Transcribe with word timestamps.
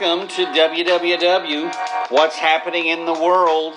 welcome 0.00 0.28
to 0.28 0.44
WWW 0.46 1.74
What's 2.10 2.36
Happening 2.36 2.86
in 2.86 3.04
the 3.04 3.12
World 3.12 3.74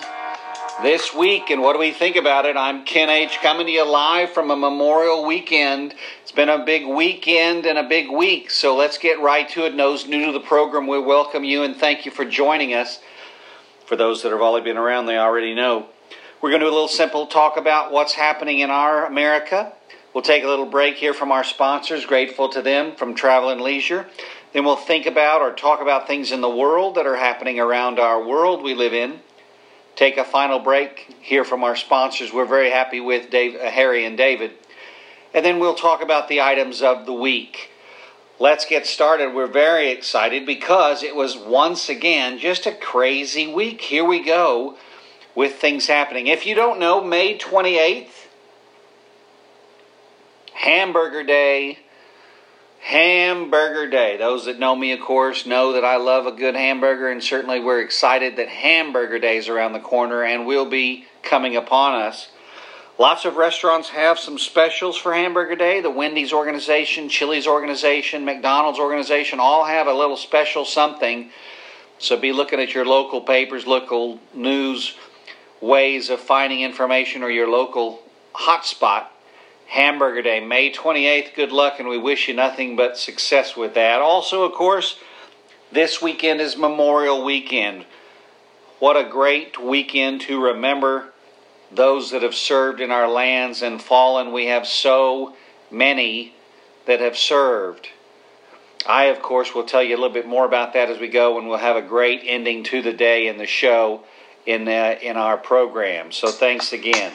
this 0.84 1.14
week 1.16 1.50
and 1.50 1.62
what 1.62 1.74
do 1.74 1.80
we 1.80 1.92
think 1.92 2.16
about 2.16 2.46
it? 2.46 2.56
I'm 2.56 2.86
Ken 2.86 3.10
H. 3.10 3.40
coming 3.42 3.66
to 3.66 3.72
you 3.72 3.90
live 3.90 4.30
from 4.32 4.52
a 4.52 4.56
Memorial 4.56 5.26
weekend. 5.26 5.96
It's 6.22 6.32
been 6.32 6.50
a 6.50 6.64
big 6.64 6.86
weekend 6.86 7.66
and 7.66 7.78
a 7.78 7.88
big 7.88 8.12
week, 8.12 8.52
so 8.52 8.76
let's 8.76 8.98
get 8.98 9.20
right 9.20 9.50
to 9.50 9.66
it. 9.66 9.76
Those 9.76 10.08
new 10.08 10.28
to 10.28 10.32
the 10.32 10.42
program, 10.42 10.86
we 10.86 11.00
welcome 11.00 11.44
you 11.44 11.64
and 11.64 11.76
thank 11.76 12.06
you 12.06 12.12
for 12.12 12.26
joining 12.26 12.74
us. 12.74 13.00
For 13.88 13.96
those 13.96 14.22
that 14.22 14.32
have 14.32 14.42
already 14.42 14.66
been 14.66 14.78
around, 14.78 15.08
they 15.08 15.18
already 15.18 15.56
know. 15.56 15.88
We're 16.42 16.50
going 16.50 16.62
to 16.62 16.68
do 16.68 16.72
a 16.72 16.74
little 16.74 16.88
simple 16.88 17.26
talk 17.26 17.58
about 17.58 17.92
what's 17.92 18.14
happening 18.14 18.60
in 18.60 18.70
our 18.70 19.06
America. 19.06 19.74
We'll 20.14 20.24
take 20.24 20.44
a 20.44 20.48
little 20.48 20.66
break 20.66 20.98
here 20.98 21.14
from 21.14 21.32
our 21.32 21.44
sponsors, 21.44 22.06
grateful 22.06 22.50
to 22.50 22.62
them 22.62 22.96
from 22.96 23.16
Travel 23.16 23.50
and 23.50 23.62
Leisure. 23.62 24.08
Then 24.54 24.66
we'll 24.66 24.76
think 24.76 25.06
about 25.06 25.42
or 25.42 25.54
talk 25.54 25.82
about 25.82 26.08
things 26.08 26.32
in 26.32 26.42
the 26.42 26.50
world 26.50 26.96
that 26.96 27.08
are 27.08 27.16
happening 27.16 27.60
around 27.60 28.00
our 28.00 28.26
world 28.26 28.64
we 28.64 28.76
live 28.76 28.94
in 28.94 29.22
take 29.96 30.18
a 30.18 30.24
final 30.24 30.60
break, 30.60 31.16
hear 31.22 31.44
from 31.44 31.64
our 31.64 31.76
sponsors. 31.76 32.34
We're 32.34 32.46
very 32.46 32.72
happy 32.72 33.00
with 33.00 33.30
Dave, 33.30 33.56
uh, 33.56 33.70
Harry 33.70 34.06
and 34.06 34.18
David. 34.18 34.52
And 35.34 35.46
then 35.46 35.60
we'll 35.60 35.76
talk 35.76 36.02
about 36.02 36.28
the 36.28 36.42
items 36.42 36.82
of 36.82 37.06
the 37.06 37.14
week. 37.14 37.70
Let's 38.40 38.66
get 38.66 38.88
started. 38.88 39.34
We're 39.34 39.48
very 39.48 39.92
excited 39.92 40.46
because 40.46 41.04
it 41.04 41.16
was 41.16 41.38
once 41.38 41.90
again 41.90 42.40
just 42.40 42.66
a 42.66 42.72
crazy 42.72 43.52
week. 43.52 43.82
Here 43.82 44.04
we 44.04 44.24
go 44.24 44.78
with 45.36 45.56
things 45.56 45.88
happening. 45.88 46.28
If 46.28 46.46
you 46.46 46.56
don't 46.56 46.80
know, 46.80 47.04
May 47.04 47.38
28th, 47.38 48.28
Hamburger 50.54 51.24
Day 51.24 51.80
Hamburger 52.82 53.88
Day. 53.88 54.18
Those 54.18 54.46
that 54.46 54.58
know 54.58 54.76
me, 54.76 54.92
of 54.92 55.00
course, 55.00 55.46
know 55.46 55.74
that 55.74 55.86
I 55.86 55.98
love 55.98 56.26
a 56.26 56.32
good 56.32 56.56
hamburger, 56.56 57.10
and 57.10 57.24
certainly 57.24 57.60
we're 57.60 57.80
excited 57.80 58.38
that 58.38 58.50
Hamburger 58.50 59.20
Day 59.20 59.38
is 59.38 59.48
around 59.48 59.74
the 59.74 59.80
corner 59.80 60.24
and 60.24 60.48
will 60.48 60.66
be 60.66 61.06
coming 61.22 61.56
upon 61.56 62.02
us. 62.02 62.32
Lots 62.98 63.24
of 63.24 63.36
restaurants 63.38 63.90
have 63.90 64.18
some 64.18 64.40
specials 64.40 64.98
for 64.98 65.14
Hamburger 65.14 65.56
Day. 65.56 65.80
The 65.82 65.92
Wendy's 65.92 66.34
organization, 66.34 67.08
Chili's 67.08 67.48
organization, 67.48 68.26
McDonald's 68.26 68.80
organization 68.80 69.40
all 69.40 69.66
have 69.66 69.86
a 69.86 69.94
little 69.94 70.18
special 70.18 70.66
something. 70.66 71.30
So 72.00 72.18
be 72.18 72.32
looking 72.32 72.60
at 72.60 72.74
your 72.74 72.86
local 72.86 73.22
papers, 73.22 73.68
local 73.68 74.20
news 74.34 74.96
ways 75.62 76.10
of 76.10 76.20
finding 76.20 76.62
information, 76.62 77.22
or 77.22 77.30
your 77.30 77.48
local 77.48 78.02
hotspot 78.34 79.06
Hamburger 79.72 80.22
Day, 80.22 80.42
May 80.42 80.70
28th. 80.70 81.34
Good 81.34 81.54
luck, 81.54 81.80
and 81.80 81.88
we 81.88 81.98
wish 81.98 82.28
you 82.28 82.34
nothing 82.34 82.76
but 82.76 82.98
success 82.98 83.56
with 83.56 83.74
that. 83.76 84.02
Also, 84.02 84.44
of 84.44 84.52
course, 84.52 85.00
this 85.72 86.02
weekend 86.02 86.42
is 86.42 86.58
Memorial 86.58 87.24
Weekend. 87.24 87.86
What 88.80 88.98
a 88.98 89.10
great 89.10 89.64
weekend 89.64 90.20
to 90.22 90.44
remember 90.44 91.14
those 91.72 92.12
that 92.12 92.22
have 92.22 92.36
served 92.36 92.82
in 92.82 92.92
our 92.92 93.08
lands 93.08 93.62
and 93.62 93.82
fallen. 93.82 94.34
We 94.34 94.48
have 94.48 94.68
so 94.68 95.38
many 95.72 96.36
that 96.86 97.00
have 97.00 97.18
served. 97.18 97.88
I, 98.86 99.06
of 99.06 99.22
course, 99.22 99.56
will 99.56 99.64
tell 99.64 99.82
you 99.82 99.96
a 99.96 100.00
little 100.02 100.14
bit 100.14 100.28
more 100.28 100.46
about 100.46 100.74
that 100.74 100.90
as 100.90 101.00
we 101.00 101.08
go, 101.08 101.38
and 101.38 101.48
we'll 101.48 101.60
have 101.60 101.78
a 101.78 101.82
great 101.82 102.24
ending 102.26 102.66
to 102.66 102.82
the 102.82 102.92
day 102.92 103.26
in 103.26 103.38
the 103.38 103.48
show 103.48 104.04
in, 104.46 104.68
uh, 104.68 104.98
in 105.02 105.16
our 105.16 105.38
program. 105.38 106.12
So, 106.12 106.28
thanks 106.28 106.74
again. 106.74 107.14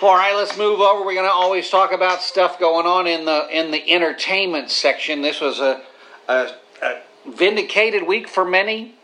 All 0.00 0.14
right, 0.14 0.36
let's 0.36 0.56
move 0.56 0.78
over. 0.78 1.04
We're 1.04 1.14
going 1.14 1.26
to 1.26 1.32
always 1.32 1.68
talk 1.70 1.90
about 1.90 2.22
stuff 2.22 2.60
going 2.60 2.86
on 2.86 3.08
in 3.08 3.24
the 3.24 3.48
in 3.50 3.72
the 3.72 3.90
entertainment 3.90 4.70
section. 4.70 5.22
This 5.22 5.40
was 5.40 5.58
a, 5.58 5.82
a, 6.28 6.52
a 6.80 7.00
vindicated 7.26 8.06
week 8.06 8.28
for 8.28 8.44
many, 8.44 8.94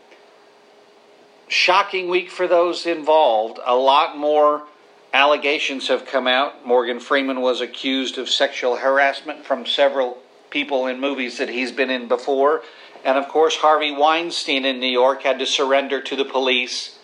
shocking 1.49 2.07
week 2.07 2.31
for 2.31 2.47
those 2.47 2.85
involved. 2.85 3.59
A 3.65 3.75
lot 3.75 4.17
more 4.17 4.67
allegations 5.13 5.89
have 5.89 6.05
come 6.05 6.27
out. 6.27 6.65
Morgan 6.65 7.01
Freeman 7.01 7.41
was 7.41 7.59
accused 7.59 8.17
of 8.17 8.29
sexual 8.29 8.77
harassment 8.77 9.43
from 9.43 9.65
several 9.65 10.19
people 10.49 10.87
in 10.87 11.01
movies 11.01 11.39
that 11.39 11.49
he's 11.49 11.73
been 11.73 11.89
in 11.89 12.07
before. 12.07 12.61
And 13.03 13.17
of 13.17 13.27
course, 13.27 13.57
Harvey 13.57 13.91
Weinstein 13.91 14.63
in 14.63 14.79
New 14.79 14.87
York 14.87 15.23
had 15.23 15.39
to 15.39 15.45
surrender 15.45 15.99
to 16.03 16.15
the 16.15 16.23
police 16.23 16.94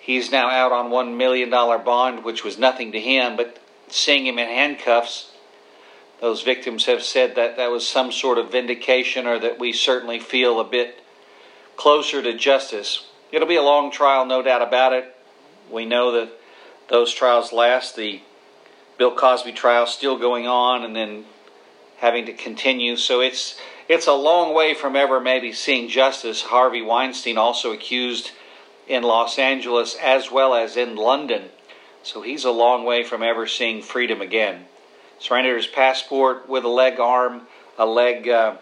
He's 0.00 0.32
now 0.32 0.48
out 0.48 0.72
on 0.72 0.90
$1 0.90 1.16
million 1.16 1.50
bond, 1.50 2.24
which 2.24 2.42
was 2.42 2.58
nothing 2.58 2.92
to 2.92 3.00
him, 3.00 3.36
but 3.36 3.58
seeing 3.88 4.26
him 4.26 4.38
in 4.38 4.48
handcuffs, 4.48 5.32
those 6.20 6.42
victims 6.42 6.86
have 6.86 7.02
said 7.02 7.34
that 7.36 7.56
that 7.56 7.70
was 7.70 7.86
some 7.86 8.12
sort 8.12 8.38
of 8.38 8.52
vindication 8.52 9.26
or 9.26 9.38
that 9.38 9.58
we 9.58 9.72
certainly 9.72 10.18
feel 10.18 10.60
a 10.60 10.64
bit 10.64 11.02
closer 11.76 12.22
to 12.22 12.36
justice. 12.36 13.06
It'll 13.32 13.48
be 13.48 13.56
a 13.56 13.62
long 13.62 13.90
trial, 13.90 14.26
no 14.26 14.42
doubt 14.42 14.62
about 14.62 14.92
it. 14.92 15.16
We 15.70 15.86
know 15.86 16.12
that 16.12 16.30
those 16.88 17.12
trials 17.12 17.52
last. 17.52 17.96
The 17.96 18.20
Bill 18.98 19.14
Cosby 19.14 19.52
trial 19.52 19.86
still 19.86 20.18
going 20.18 20.46
on 20.46 20.84
and 20.84 20.94
then 20.94 21.24
having 21.98 22.26
to 22.26 22.32
continue. 22.32 22.96
So 22.96 23.20
it's 23.20 23.58
it's 23.88 24.06
a 24.06 24.12
long 24.12 24.54
way 24.54 24.74
from 24.74 24.94
ever 24.94 25.20
maybe 25.20 25.52
seeing 25.52 25.88
justice. 25.88 26.42
Harvey 26.42 26.82
Weinstein 26.82 27.38
also 27.38 27.72
accused 27.72 28.32
in 28.90 29.04
Los 29.04 29.38
Angeles 29.38 29.94
as 30.02 30.32
well 30.32 30.52
as 30.52 30.76
in 30.76 30.96
London. 30.96 31.44
So 32.02 32.22
he's 32.22 32.44
a 32.44 32.50
long 32.50 32.84
way 32.84 33.04
from 33.04 33.22
ever 33.22 33.46
seeing 33.46 33.82
freedom 33.82 34.20
again. 34.20 34.64
Surrendered 35.20 35.58
his 35.58 35.68
passport 35.68 36.48
with 36.48 36.64
a 36.64 36.68
leg 36.68 36.98
arm, 36.98 37.42
a 37.78 37.86
leg 37.86 38.28
uh, 38.28 38.56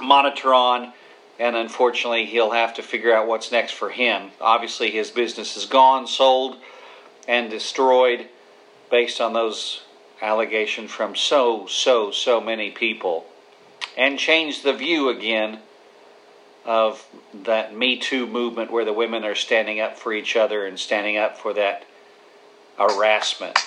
monitor 0.00 0.54
on, 0.54 0.92
and 1.40 1.56
unfortunately 1.56 2.24
he'll 2.24 2.52
have 2.52 2.74
to 2.74 2.82
figure 2.82 3.12
out 3.12 3.26
what's 3.26 3.50
next 3.50 3.72
for 3.72 3.90
him. 3.90 4.30
Obviously, 4.40 4.92
his 4.92 5.10
business 5.10 5.56
is 5.56 5.66
gone, 5.66 6.06
sold, 6.06 6.56
and 7.26 7.50
destroyed 7.50 8.28
based 8.92 9.20
on 9.20 9.32
those 9.32 9.82
allegations 10.22 10.92
from 10.92 11.16
so, 11.16 11.66
so, 11.66 12.12
so 12.12 12.40
many 12.40 12.70
people. 12.70 13.26
And 13.96 14.20
changed 14.20 14.62
the 14.62 14.72
view 14.72 15.08
again 15.08 15.58
of 16.68 17.02
that 17.32 17.74
Me 17.74 17.96
Too 17.96 18.26
movement 18.26 18.70
where 18.70 18.84
the 18.84 18.92
women 18.92 19.24
are 19.24 19.34
standing 19.34 19.80
up 19.80 19.98
for 19.98 20.12
each 20.12 20.36
other 20.36 20.66
and 20.66 20.78
standing 20.78 21.16
up 21.16 21.38
for 21.38 21.54
that 21.54 21.86
harassment. 22.76 23.58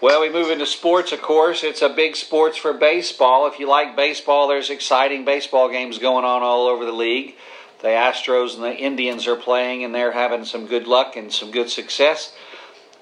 Well, 0.00 0.20
we 0.20 0.28
move 0.28 0.50
into 0.50 0.66
sports, 0.66 1.12
of 1.12 1.22
course. 1.22 1.62
It's 1.62 1.82
a 1.82 1.88
big 1.88 2.16
sports 2.16 2.58
for 2.58 2.72
baseball. 2.72 3.46
If 3.46 3.60
you 3.60 3.68
like 3.68 3.94
baseball, 3.94 4.48
there's 4.48 4.70
exciting 4.70 5.24
baseball 5.24 5.70
games 5.70 5.98
going 5.98 6.24
on 6.24 6.42
all 6.42 6.66
over 6.66 6.84
the 6.84 6.90
league. 6.90 7.36
The 7.80 7.88
Astros 7.88 8.56
and 8.56 8.64
the 8.64 8.74
Indians 8.74 9.28
are 9.28 9.36
playing, 9.36 9.84
and 9.84 9.94
they're 9.94 10.10
having 10.10 10.44
some 10.44 10.66
good 10.66 10.88
luck 10.88 11.14
and 11.14 11.32
some 11.32 11.52
good 11.52 11.70
success. 11.70 12.34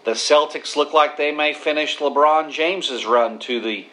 The 0.05 0.11
Celtics 0.11 0.77
look 0.77 0.93
like 0.93 1.17
they 1.17 1.33
may 1.33 1.55
finish 1.55 1.97
LeBron 1.97 2.53
James's 2.53 3.07
run 3.07 3.39
to 3.41 3.63
the 3.63 3.87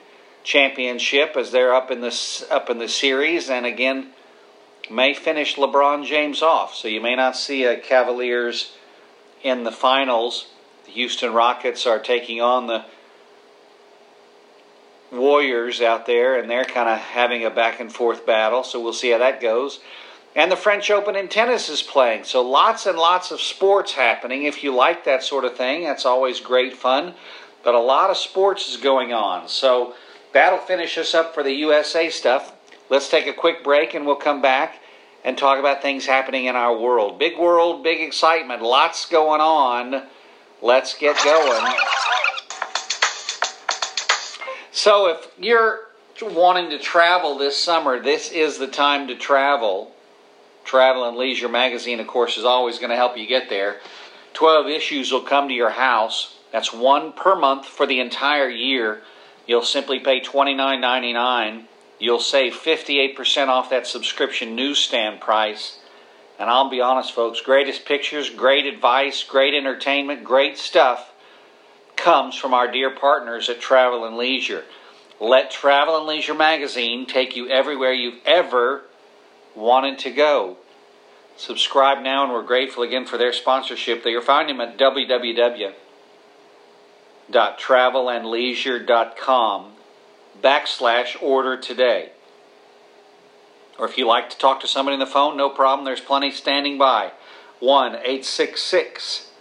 championship 0.47 1.35
as 1.35 1.51
they're 1.51 1.75
up 1.75 1.91
in 1.91 1.99
the 1.99 2.47
up 2.49 2.69
in 2.69 2.79
the 2.79 2.87
series, 2.87 3.49
and 3.49 3.65
again 3.65 4.07
may 4.89 5.13
finish 5.13 5.57
LeBron 5.57 6.05
James 6.05 6.41
off. 6.41 6.73
So 6.73 6.87
you 6.87 7.01
may 7.01 7.15
not 7.15 7.35
see 7.35 7.65
a 7.65 7.77
Cavaliers 7.77 8.73
in 9.43 9.65
the 9.65 9.71
finals. 9.73 10.47
The 10.85 10.91
Houston 10.91 11.33
Rockets 11.33 11.85
are 11.85 11.99
taking 11.99 12.39
on 12.39 12.67
the 12.67 12.85
Warriors 15.11 15.81
out 15.81 16.05
there, 16.05 16.39
and 16.39 16.49
they're 16.49 16.63
kind 16.63 16.87
of 16.87 16.97
having 16.97 17.43
a 17.43 17.49
back 17.49 17.81
and 17.81 17.93
forth 17.93 18.25
battle. 18.25 18.63
So 18.63 18.81
we'll 18.81 18.93
see 18.93 19.11
how 19.11 19.17
that 19.17 19.41
goes. 19.41 19.81
And 20.33 20.49
the 20.49 20.55
French 20.55 20.89
Open 20.89 21.17
in 21.17 21.27
tennis 21.27 21.67
is 21.67 21.81
playing. 21.81 22.23
So 22.23 22.41
lots 22.41 22.85
and 22.85 22.97
lots 22.97 23.31
of 23.31 23.41
sports 23.41 23.93
happening. 23.93 24.43
If 24.43 24.63
you 24.63 24.73
like 24.73 25.03
that 25.03 25.23
sort 25.23 25.43
of 25.43 25.57
thing, 25.57 25.83
that's 25.83 26.05
always 26.05 26.39
great 26.39 26.73
fun. 26.77 27.15
But 27.65 27.75
a 27.75 27.79
lot 27.79 28.09
of 28.09 28.15
sports 28.15 28.69
is 28.69 28.77
going 28.77 29.11
on. 29.11 29.49
So 29.49 29.93
That'll 30.33 30.59
finish 30.59 30.97
us 30.97 31.13
up 31.13 31.33
for 31.33 31.43
the 31.43 31.53
USA 31.53 32.09
stuff. 32.09 32.53
Let's 32.89 33.09
take 33.09 33.27
a 33.27 33.33
quick 33.33 33.63
break 33.63 33.93
and 33.93 34.05
we'll 34.05 34.15
come 34.15 34.41
back 34.41 34.79
and 35.23 35.37
talk 35.37 35.59
about 35.59 35.81
things 35.81 36.05
happening 36.05 36.45
in 36.45 36.55
our 36.55 36.77
world. 36.77 37.19
Big 37.19 37.37
world, 37.37 37.83
big 37.83 38.01
excitement, 38.01 38.61
lots 38.61 39.05
going 39.07 39.41
on. 39.41 40.07
Let's 40.61 40.97
get 40.97 41.17
going. 41.23 41.73
So, 44.71 45.07
if 45.07 45.27
you're 45.39 45.87
wanting 46.21 46.69
to 46.69 46.79
travel 46.79 47.37
this 47.37 47.57
summer, 47.57 47.99
this 47.99 48.31
is 48.31 48.57
the 48.57 48.67
time 48.67 49.07
to 49.07 49.15
travel. 49.15 49.91
Travel 50.63 51.07
and 51.07 51.17
Leisure 51.17 51.49
magazine, 51.49 51.99
of 51.99 52.07
course, 52.07 52.37
is 52.37 52.45
always 52.45 52.77
going 52.77 52.91
to 52.91 52.95
help 52.95 53.17
you 53.17 53.27
get 53.27 53.49
there. 53.49 53.77
12 54.33 54.67
issues 54.67 55.11
will 55.11 55.21
come 55.21 55.47
to 55.47 55.53
your 55.53 55.71
house. 55.71 56.37
That's 56.51 56.71
one 56.71 57.11
per 57.11 57.35
month 57.35 57.65
for 57.65 57.85
the 57.85 57.99
entire 57.99 58.49
year. 58.49 59.01
You'll 59.47 59.63
simply 59.63 59.99
pay 59.99 60.19
$29.99. 60.19 61.63
You'll 61.99 62.19
save 62.19 62.53
58% 62.53 63.47
off 63.47 63.69
that 63.71 63.87
subscription 63.87 64.55
newsstand 64.55 65.21
price. 65.21 65.79
And 66.37 66.49
I'll 66.49 66.69
be 66.69 66.81
honest, 66.81 67.13
folks, 67.13 67.41
greatest 67.41 67.85
pictures, 67.85 68.29
great 68.29 68.65
advice, 68.65 69.23
great 69.23 69.55
entertainment, 69.55 70.23
great 70.23 70.57
stuff 70.57 71.11
comes 71.95 72.35
from 72.35 72.53
our 72.53 72.71
dear 72.71 72.91
partners 72.91 73.49
at 73.49 73.59
Travel 73.59 74.05
and 74.05 74.17
Leisure. 74.17 74.63
Let 75.19 75.49
Travel 75.49 75.97
and 75.97 76.05
Leisure 76.05 76.35
magazine 76.35 77.07
take 77.07 77.35
you 77.35 77.49
everywhere 77.49 77.91
you've 77.91 78.21
ever 78.25 78.83
wanted 79.55 79.97
to 79.99 80.11
go. 80.11 80.57
Subscribe 81.37 82.03
now, 82.03 82.23
and 82.23 82.31
we're 82.31 82.43
grateful 82.43 82.83
again 82.83 83.05
for 83.05 83.17
their 83.17 83.33
sponsorship. 83.33 84.03
That 84.03 84.11
You'll 84.11 84.21
find 84.21 84.47
them 84.47 84.61
at 84.61 84.77
www.travelandleisure.com 87.31 89.71
backslash 90.41 91.21
order 91.21 91.57
today. 91.57 92.11
Or 93.79 93.87
if 93.87 93.97
you 93.97 94.05
like 94.07 94.29
to 94.31 94.37
talk 94.37 94.59
to 94.61 94.67
somebody 94.67 94.93
on 94.93 94.99
the 94.99 95.05
phone, 95.05 95.37
no 95.37 95.49
problem. 95.49 95.85
There's 95.85 96.01
plenty 96.01 96.31
standing 96.31 96.77
by. 96.77 97.11
1 97.59 97.95
866 97.95 99.31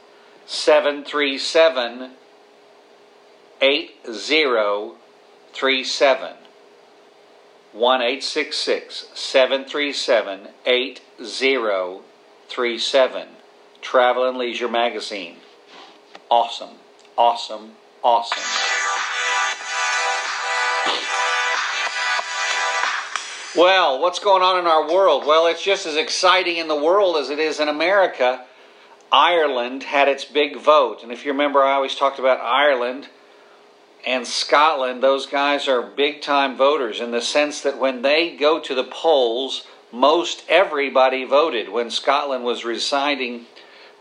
737 0.46 2.12
8037. 3.60 6.32
1 7.72 8.00
866 8.00 9.08
737 9.14 10.48
8037. 10.64 13.28
Travel 13.82 14.28
and 14.28 14.38
Leisure 14.38 14.68
Magazine. 14.68 15.36
Awesome, 16.30 16.76
awesome, 17.16 17.72
awesome. 18.02 18.42
Well, 23.56 24.00
what's 24.00 24.18
going 24.18 24.42
on 24.42 24.58
in 24.58 24.66
our 24.66 24.86
world? 24.86 25.24
Well, 25.24 25.46
it's 25.46 25.62
just 25.62 25.86
as 25.86 25.96
exciting 25.96 26.58
in 26.58 26.68
the 26.68 26.76
world 26.76 27.16
as 27.16 27.30
it 27.30 27.38
is 27.38 27.58
in 27.58 27.68
America. 27.68 28.44
Ireland 29.10 29.84
had 29.84 30.08
its 30.08 30.26
big 30.26 30.58
vote. 30.58 31.02
And 31.02 31.10
if 31.10 31.24
you 31.24 31.32
remember, 31.32 31.62
I 31.62 31.72
always 31.72 31.94
talked 31.94 32.18
about 32.18 32.40
Ireland 32.40 33.08
and 34.06 34.26
Scotland. 34.26 35.02
Those 35.02 35.24
guys 35.24 35.68
are 35.68 35.80
big 35.80 36.20
time 36.20 36.54
voters 36.54 37.00
in 37.00 37.12
the 37.12 37.22
sense 37.22 37.62
that 37.62 37.78
when 37.78 38.02
they 38.02 38.36
go 38.36 38.60
to 38.60 38.74
the 38.74 38.84
polls, 38.84 39.66
most 39.90 40.44
everybody 40.50 41.24
voted. 41.24 41.70
When 41.70 41.90
Scotland 41.90 42.44
was 42.44 42.62
residing, 42.64 43.46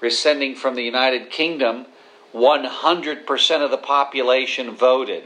rescinding 0.02 0.56
from 0.56 0.76
the 0.76 0.84
United 0.84 1.30
Kingdom, 1.30 1.86
100% 2.36 3.64
of 3.64 3.72
the 3.72 3.78
population 3.78 4.76
voted. 4.76 5.24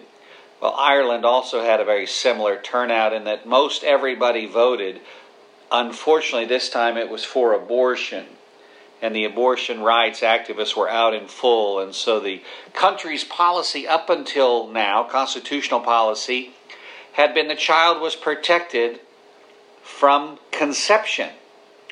Well, 0.61 0.75
Ireland 0.77 1.25
also 1.25 1.61
had 1.61 1.79
a 1.79 1.85
very 1.85 2.05
similar 2.05 2.61
turnout 2.61 3.13
in 3.13 3.23
that 3.23 3.47
most 3.47 3.83
everybody 3.83 4.45
voted. 4.45 5.01
Unfortunately, 5.71 6.45
this 6.45 6.69
time 6.69 6.97
it 6.97 7.09
was 7.09 7.25
for 7.25 7.53
abortion. 7.53 8.25
And 9.01 9.15
the 9.15 9.25
abortion 9.25 9.81
rights 9.81 10.19
activists 10.19 10.75
were 10.75 10.89
out 10.89 11.13
in 11.13 11.27
full. 11.27 11.79
And 11.79 11.95
so 11.95 12.19
the 12.19 12.43
country's 12.73 13.23
policy 13.23 13.87
up 13.87 14.09
until 14.09 14.67
now, 14.67 15.03
constitutional 15.03 15.79
policy, 15.79 16.51
had 17.13 17.33
been 17.33 17.47
the 17.47 17.55
child 17.55 18.01
was 18.01 18.15
protected 18.15 18.99
from 19.81 20.37
conception 20.51 21.29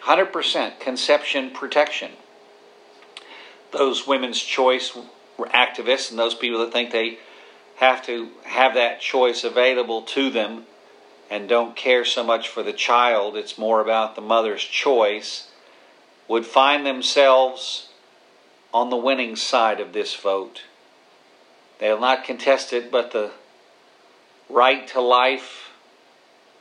100% 0.03 0.79
conception 0.79 1.49
protection. 1.49 2.11
Those 3.71 4.07
women's 4.07 4.41
choice 4.41 4.97
activists 5.37 6.09
and 6.09 6.19
those 6.19 6.35
people 6.35 6.59
that 6.59 6.71
think 6.71 6.91
they 6.91 7.19
have 7.77 8.03
to 8.05 8.29
have 8.43 8.73
that 8.73 8.99
choice 9.01 9.43
available 9.43 10.01
to 10.01 10.29
them 10.29 10.65
and 11.29 11.49
don't 11.49 11.75
care 11.75 12.05
so 12.05 12.23
much 12.23 12.47
for 12.47 12.63
the 12.63 12.73
child, 12.73 13.35
it's 13.35 13.57
more 13.57 13.81
about 13.81 14.15
the 14.15 14.21
mother's 14.21 14.63
choice, 14.63 15.49
would 16.27 16.45
find 16.45 16.85
themselves 16.85 17.89
on 18.73 18.89
the 18.89 18.97
winning 18.97 19.35
side 19.35 19.79
of 19.79 19.93
this 19.93 20.15
vote. 20.15 20.63
They'll 21.79 21.99
not 21.99 22.23
contest 22.23 22.73
it, 22.73 22.91
but 22.91 23.11
the 23.11 23.31
right 24.49 24.87
to 24.89 25.01
life 25.01 25.71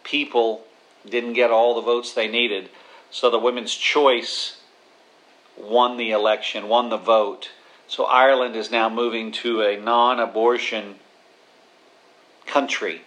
people 0.05 0.65
didn't 1.09 1.35
get 1.35 1.51
all 1.51 1.75
the 1.75 1.81
votes 1.81 2.13
they 2.13 2.29
needed. 2.29 2.69
So 3.11 3.31
the 3.31 3.39
women's 3.39 3.75
choice 3.75 4.56
won 5.59 5.97
the 5.97 6.11
election, 6.11 6.69
won 6.69 6.91
the 6.91 6.97
vote. 6.97 7.51
So 7.89 8.05
Ireland 8.05 8.57
is 8.57 8.71
now 8.71 8.89
moving 8.89 9.33
to 9.33 9.63
a 9.63 9.77
non 9.77 10.21
abortion 10.21 10.97
country. 12.47 13.03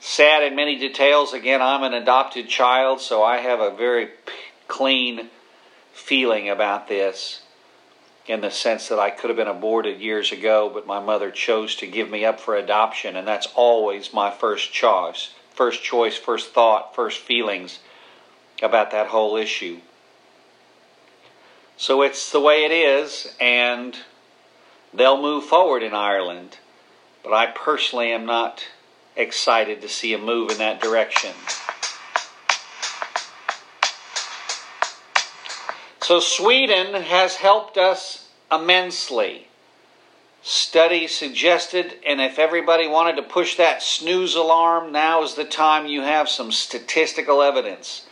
Sad 0.00 0.42
in 0.42 0.56
many 0.56 0.78
details. 0.78 1.32
Again, 1.32 1.62
I'm 1.62 1.84
an 1.84 1.94
adopted 1.94 2.48
child, 2.48 3.00
so 3.00 3.22
I 3.22 3.38
have 3.38 3.60
a 3.60 3.70
very 3.70 4.10
clean 4.66 5.28
feeling 5.92 6.48
about 6.48 6.88
this 6.88 7.42
in 8.26 8.40
the 8.40 8.50
sense 8.50 8.88
that 8.88 8.98
I 8.98 9.10
could 9.10 9.30
have 9.30 9.36
been 9.36 9.48
aborted 9.48 10.00
years 10.00 10.32
ago, 10.32 10.70
but 10.72 10.86
my 10.86 11.00
mother 11.00 11.30
chose 11.30 11.74
to 11.76 11.86
give 11.86 12.08
me 12.08 12.24
up 12.24 12.40
for 12.40 12.56
adoption, 12.56 13.16
and 13.16 13.26
that's 13.26 13.48
always 13.54 14.12
my 14.12 14.30
first 14.30 14.72
choice. 14.72 15.34
First 15.54 15.82
choice, 15.82 16.16
first 16.16 16.52
thought, 16.52 16.94
first 16.94 17.18
feelings 17.18 17.80
about 18.62 18.92
that 18.92 19.08
whole 19.08 19.36
issue. 19.36 19.80
So 21.76 22.02
it's 22.02 22.30
the 22.30 22.40
way 22.40 22.64
it 22.64 22.72
is, 22.72 23.34
and 23.40 23.96
they'll 24.94 25.20
move 25.20 25.44
forward 25.44 25.82
in 25.82 25.94
Ireland. 25.94 26.58
But 27.22 27.32
I 27.32 27.46
personally 27.46 28.12
am 28.12 28.26
not 28.26 28.66
excited 29.16 29.80
to 29.82 29.88
see 29.88 30.12
a 30.12 30.18
move 30.18 30.50
in 30.50 30.58
that 30.58 30.80
direction. 30.80 31.32
So, 36.00 36.18
Sweden 36.18 36.94
has 36.94 37.36
helped 37.36 37.78
us 37.78 38.28
immensely. 38.50 39.46
Studies 40.42 41.16
suggested, 41.16 41.94
and 42.04 42.20
if 42.20 42.40
everybody 42.40 42.88
wanted 42.88 43.16
to 43.16 43.22
push 43.22 43.56
that 43.56 43.82
snooze 43.82 44.34
alarm, 44.34 44.90
now 44.90 45.22
is 45.22 45.34
the 45.34 45.44
time 45.44 45.86
you 45.86 46.02
have 46.02 46.28
some 46.28 46.50
statistical 46.50 47.40
evidence. 47.40 48.04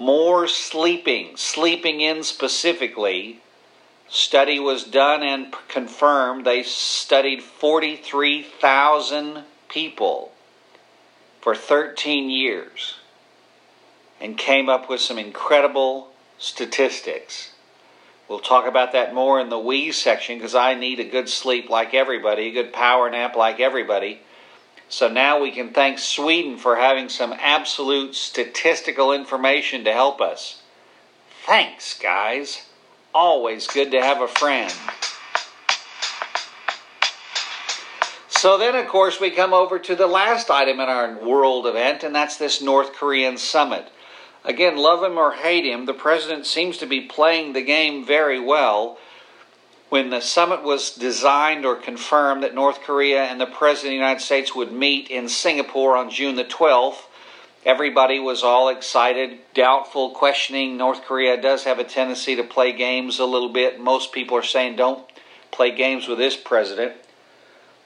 More 0.00 0.48
sleeping, 0.48 1.36
sleeping 1.36 2.00
in 2.00 2.22
specifically, 2.22 3.40
study 4.08 4.58
was 4.58 4.82
done 4.82 5.22
and 5.22 5.54
confirmed 5.68 6.46
they 6.46 6.62
studied 6.62 7.42
43,000 7.42 9.44
people 9.68 10.32
for 11.42 11.54
13 11.54 12.30
years 12.30 12.94
and 14.22 14.38
came 14.38 14.70
up 14.70 14.88
with 14.88 15.02
some 15.02 15.18
incredible 15.18 16.08
statistics. 16.38 17.52
We'll 18.26 18.40
talk 18.40 18.66
about 18.66 18.92
that 18.92 19.12
more 19.12 19.38
in 19.38 19.50
the 19.50 19.58
we 19.58 19.92
section 19.92 20.38
because 20.38 20.54
I 20.54 20.72
need 20.72 21.00
a 21.00 21.04
good 21.04 21.28
sleep 21.28 21.68
like 21.68 21.92
everybody, 21.92 22.48
a 22.48 22.52
good 22.52 22.72
power 22.72 23.10
nap 23.10 23.36
like 23.36 23.60
everybody. 23.60 24.22
So 24.90 25.08
now 25.08 25.40
we 25.40 25.52
can 25.52 25.70
thank 25.70 26.00
Sweden 26.00 26.58
for 26.58 26.74
having 26.74 27.08
some 27.08 27.32
absolute 27.38 28.16
statistical 28.16 29.12
information 29.12 29.84
to 29.84 29.92
help 29.92 30.20
us. 30.20 30.60
Thanks, 31.46 31.96
guys. 31.96 32.66
Always 33.14 33.68
good 33.68 33.92
to 33.92 34.02
have 34.02 34.20
a 34.20 34.26
friend. 34.26 34.74
So 38.28 38.58
then, 38.58 38.74
of 38.74 38.88
course, 38.88 39.20
we 39.20 39.30
come 39.30 39.54
over 39.54 39.78
to 39.78 39.94
the 39.94 40.08
last 40.08 40.50
item 40.50 40.80
in 40.80 40.88
our 40.88 41.18
world 41.18 41.66
event, 41.66 42.02
and 42.02 42.12
that's 42.12 42.36
this 42.36 42.60
North 42.60 42.92
Korean 42.92 43.38
summit. 43.38 43.92
Again, 44.44 44.76
love 44.76 45.04
him 45.04 45.18
or 45.18 45.32
hate 45.32 45.66
him, 45.66 45.86
the 45.86 45.94
president 45.94 46.46
seems 46.46 46.78
to 46.78 46.86
be 46.86 47.02
playing 47.02 47.52
the 47.52 47.62
game 47.62 48.04
very 48.04 48.40
well. 48.40 48.98
When 49.90 50.10
the 50.10 50.20
summit 50.20 50.62
was 50.62 50.94
designed 50.94 51.66
or 51.66 51.76
confirmed 51.76 52.42
that 52.42 52.54
North 52.54 52.80
Korea 52.80 53.24
and 53.24 53.40
the 53.40 53.46
President 53.46 53.88
of 53.88 53.90
the 53.90 53.96
United 53.96 54.20
States 54.20 54.54
would 54.54 54.72
meet 54.72 55.10
in 55.10 55.28
Singapore 55.28 55.96
on 55.96 56.10
June 56.10 56.36
the 56.36 56.44
12th, 56.44 57.02
Everybody 57.64 58.18
was 58.18 58.42
all 58.42 58.70
excited, 58.70 59.38
doubtful, 59.52 60.12
questioning. 60.12 60.78
North 60.78 61.02
Korea 61.02 61.40
does 61.40 61.64
have 61.64 61.78
a 61.78 61.84
tendency 61.84 62.34
to 62.36 62.42
play 62.42 62.72
games 62.72 63.18
a 63.18 63.26
little 63.26 63.50
bit. 63.50 63.78
Most 63.78 64.12
people 64.12 64.38
are 64.38 64.42
saying 64.42 64.76
don't 64.76 65.04
play 65.50 65.70
games 65.70 66.08
with 66.08 66.16
this 66.16 66.38
president. 66.38 66.94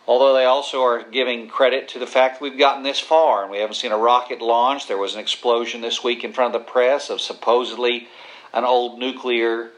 Although 0.06 0.34
they 0.34 0.44
also 0.44 0.82
are 0.82 1.02
giving 1.02 1.48
credit 1.48 1.88
to 1.88 1.98
the 1.98 2.06
fact 2.06 2.38
that 2.38 2.44
we've 2.44 2.58
gotten 2.58 2.84
this 2.84 3.00
far 3.00 3.42
and 3.42 3.50
we 3.50 3.58
haven't 3.58 3.74
seen 3.74 3.90
a 3.90 3.98
rocket 3.98 4.40
launch. 4.40 4.86
There 4.86 4.98
was 4.98 5.14
an 5.14 5.20
explosion 5.20 5.80
this 5.80 6.04
week 6.04 6.22
in 6.22 6.32
front 6.32 6.54
of 6.54 6.60
the 6.60 6.70
press 6.70 7.10
of 7.10 7.20
supposedly 7.20 8.06
an 8.52 8.64
old 8.64 9.00
nuclear 9.00 9.70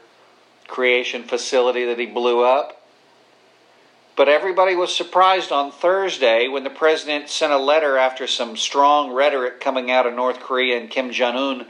creation 0.67 1.23
facility 1.23 1.85
that 1.85 1.99
he 1.99 2.05
blew 2.05 2.43
up. 2.43 2.81
But 4.15 4.27
everybody 4.27 4.75
was 4.75 4.95
surprised 4.95 5.51
on 5.51 5.71
Thursday 5.71 6.47
when 6.47 6.63
the 6.63 6.71
president 6.71 7.29
sent 7.29 7.53
a 7.53 7.57
letter 7.57 7.97
after 7.97 8.25
some 8.25 8.57
strong 8.57 9.11
rhetoric 9.11 9.61
coming 9.61 9.91
out 9.91 10.07
of 10.07 10.15
North 10.15 10.39
Korea 10.39 10.79
and 10.79 10.89
Kim 10.89 11.11
Jong 11.11 11.35
un 11.35 11.67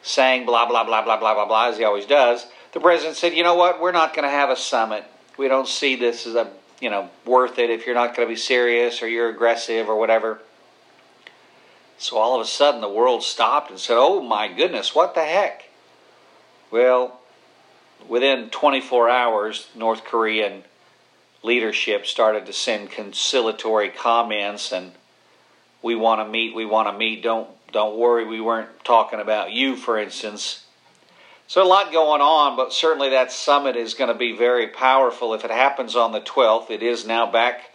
saying 0.00 0.46
blah, 0.46 0.66
blah, 0.66 0.84
blah, 0.84 1.04
blah, 1.04 1.18
blah, 1.18 1.34
blah, 1.34 1.46
blah, 1.46 1.68
as 1.68 1.76
he 1.76 1.84
always 1.84 2.06
does. 2.06 2.46
The 2.72 2.80
president 2.80 3.16
said, 3.16 3.34
you 3.34 3.42
know 3.42 3.54
what, 3.54 3.80
we're 3.80 3.92
not 3.92 4.14
going 4.14 4.24
to 4.24 4.30
have 4.30 4.48
a 4.48 4.56
summit. 4.56 5.04
We 5.36 5.48
don't 5.48 5.68
see 5.68 5.96
this 5.96 6.26
as 6.26 6.34
a, 6.34 6.50
you 6.80 6.90
know, 6.90 7.10
worth 7.26 7.58
it 7.58 7.70
if 7.70 7.86
you're 7.86 7.94
not 7.94 8.16
going 8.16 8.26
to 8.26 8.32
be 8.32 8.40
serious 8.40 9.02
or 9.02 9.08
you're 9.08 9.28
aggressive 9.28 9.88
or 9.88 9.96
whatever. 9.96 10.40
So 11.98 12.16
all 12.16 12.34
of 12.34 12.40
a 12.40 12.48
sudden 12.48 12.80
the 12.80 12.88
world 12.88 13.22
stopped 13.22 13.70
and 13.70 13.78
said, 13.78 13.96
oh 13.96 14.22
my 14.22 14.48
goodness, 14.48 14.94
what 14.94 15.14
the 15.14 15.24
heck? 15.24 15.68
Well, 16.70 17.20
within 18.08 18.50
24 18.50 19.08
hours, 19.08 19.68
North 19.74 20.04
Korean 20.04 20.64
leadership 21.42 22.06
started 22.06 22.46
to 22.46 22.52
send 22.52 22.90
conciliatory 22.90 23.90
comments 23.90 24.72
and 24.72 24.92
we 25.82 25.96
want 25.96 26.20
to 26.20 26.30
meet, 26.30 26.54
we 26.54 26.64
want 26.64 26.88
to 26.88 26.96
meet. 26.96 27.22
Don't 27.22 27.48
don't 27.72 27.96
worry, 27.96 28.26
we 28.26 28.40
weren't 28.40 28.84
talking 28.84 29.18
about 29.18 29.50
you, 29.50 29.76
for 29.76 29.98
instance. 29.98 30.66
So 31.46 31.62
a 31.62 31.64
lot 31.64 31.90
going 31.90 32.20
on, 32.20 32.56
but 32.56 32.72
certainly 32.72 33.10
that 33.10 33.32
summit 33.32 33.76
is 33.76 33.94
going 33.94 34.12
to 34.12 34.18
be 34.18 34.36
very 34.36 34.68
powerful. 34.68 35.34
If 35.34 35.44
it 35.44 35.50
happens 35.50 35.96
on 35.96 36.12
the 36.12 36.20
12th, 36.20 36.70
it 36.70 36.82
is 36.82 37.06
now 37.06 37.30
back 37.30 37.70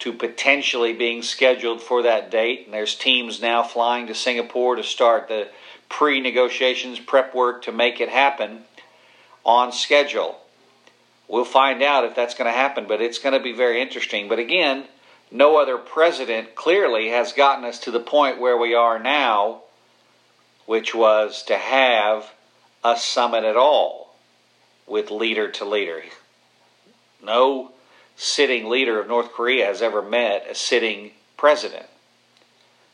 to 0.00 0.12
potentially 0.12 0.92
being 0.92 1.22
scheduled 1.22 1.82
for 1.82 2.02
that 2.02 2.30
date, 2.30 2.64
and 2.64 2.72
there's 2.72 2.94
teams 2.94 3.42
now 3.42 3.62
flying 3.62 4.06
to 4.06 4.14
Singapore 4.14 4.76
to 4.76 4.82
start 4.82 5.28
the 5.28 5.48
pre-negotiations 5.88 6.98
prep 6.98 7.34
work 7.34 7.62
to 7.62 7.72
make 7.72 8.00
it 8.00 8.08
happen 8.08 8.64
on 9.44 9.72
schedule. 9.72 10.38
We'll 11.28 11.44
find 11.44 11.82
out 11.82 12.04
if 12.04 12.14
that's 12.14 12.34
going 12.34 12.50
to 12.50 12.56
happen, 12.56 12.86
but 12.88 13.00
it's 13.00 13.18
going 13.18 13.34
to 13.34 13.42
be 13.42 13.52
very 13.52 13.80
interesting. 13.80 14.28
But 14.28 14.38
again, 14.38 14.84
no 15.30 15.60
other 15.60 15.78
president 15.78 16.54
clearly 16.54 17.08
has 17.10 17.32
gotten 17.32 17.64
us 17.64 17.78
to 17.80 17.90
the 17.90 18.00
point 18.00 18.40
where 18.40 18.56
we 18.56 18.74
are 18.74 18.98
now, 18.98 19.62
which 20.66 20.94
was 20.94 21.44
to 21.44 21.56
have 21.56 22.32
a 22.82 22.96
summit 22.96 23.44
at 23.44 23.56
all 23.56 24.16
with 24.86 25.10
leader 25.10 25.48
to 25.52 25.64
leader. 25.64 26.02
No 27.22 27.70
sitting 28.16 28.68
leader 28.68 29.00
of 29.00 29.06
North 29.06 29.32
Korea 29.32 29.66
has 29.66 29.82
ever 29.82 30.02
met 30.02 30.46
a 30.50 30.54
sitting 30.54 31.12
president. 31.36 31.86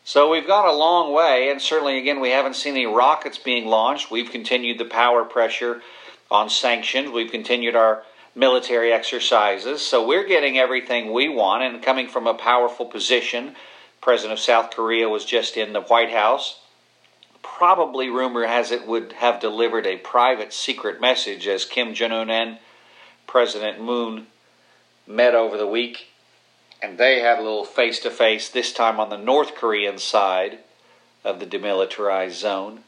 So 0.04 0.30
we've 0.30 0.46
gone 0.46 0.68
a 0.68 0.72
long 0.72 1.12
way, 1.12 1.50
and 1.50 1.60
certainly, 1.60 1.98
again, 1.98 2.20
we 2.20 2.30
haven't 2.30 2.54
seen 2.54 2.74
any 2.74 2.86
rockets 2.86 3.38
being 3.38 3.66
launched. 3.66 4.08
We've 4.08 4.30
continued 4.30 4.78
the 4.78 4.84
power 4.84 5.24
pressure 5.24 5.82
on 6.30 6.50
sanctions. 6.50 7.10
We've 7.10 7.30
continued 7.30 7.76
our 7.76 8.02
military 8.34 8.92
exercises. 8.92 9.80
So 9.80 10.06
we're 10.06 10.26
getting 10.26 10.58
everything 10.58 11.12
we 11.12 11.28
want 11.28 11.62
and 11.62 11.82
coming 11.82 12.08
from 12.08 12.26
a 12.26 12.34
powerful 12.34 12.86
position. 12.86 13.56
President 14.00 14.38
of 14.38 14.44
South 14.44 14.70
Korea 14.70 15.08
was 15.08 15.24
just 15.24 15.56
in 15.56 15.72
the 15.72 15.80
White 15.80 16.10
House. 16.10 16.60
Probably, 17.42 18.10
rumor 18.10 18.46
has 18.46 18.70
it, 18.70 18.86
would 18.86 19.12
have 19.14 19.40
delivered 19.40 19.86
a 19.86 19.96
private 19.96 20.52
secret 20.52 21.00
message 21.00 21.48
as 21.48 21.64
Kim 21.64 21.94
Jong 21.94 22.12
un 22.12 22.30
and 22.30 22.58
President 23.26 23.80
Moon 23.80 24.26
met 25.06 25.34
over 25.34 25.56
the 25.56 25.66
week. 25.66 26.08
And 26.82 26.98
they 26.98 27.20
had 27.20 27.38
a 27.38 27.42
little 27.42 27.64
face 27.64 28.00
to 28.00 28.10
face, 28.10 28.50
this 28.50 28.72
time 28.72 29.00
on 29.00 29.08
the 29.08 29.16
North 29.16 29.54
Korean 29.54 29.96
side 29.98 30.58
of 31.24 31.40
the 31.40 31.46
demilitarized 31.46 32.32
zone. 32.32 32.84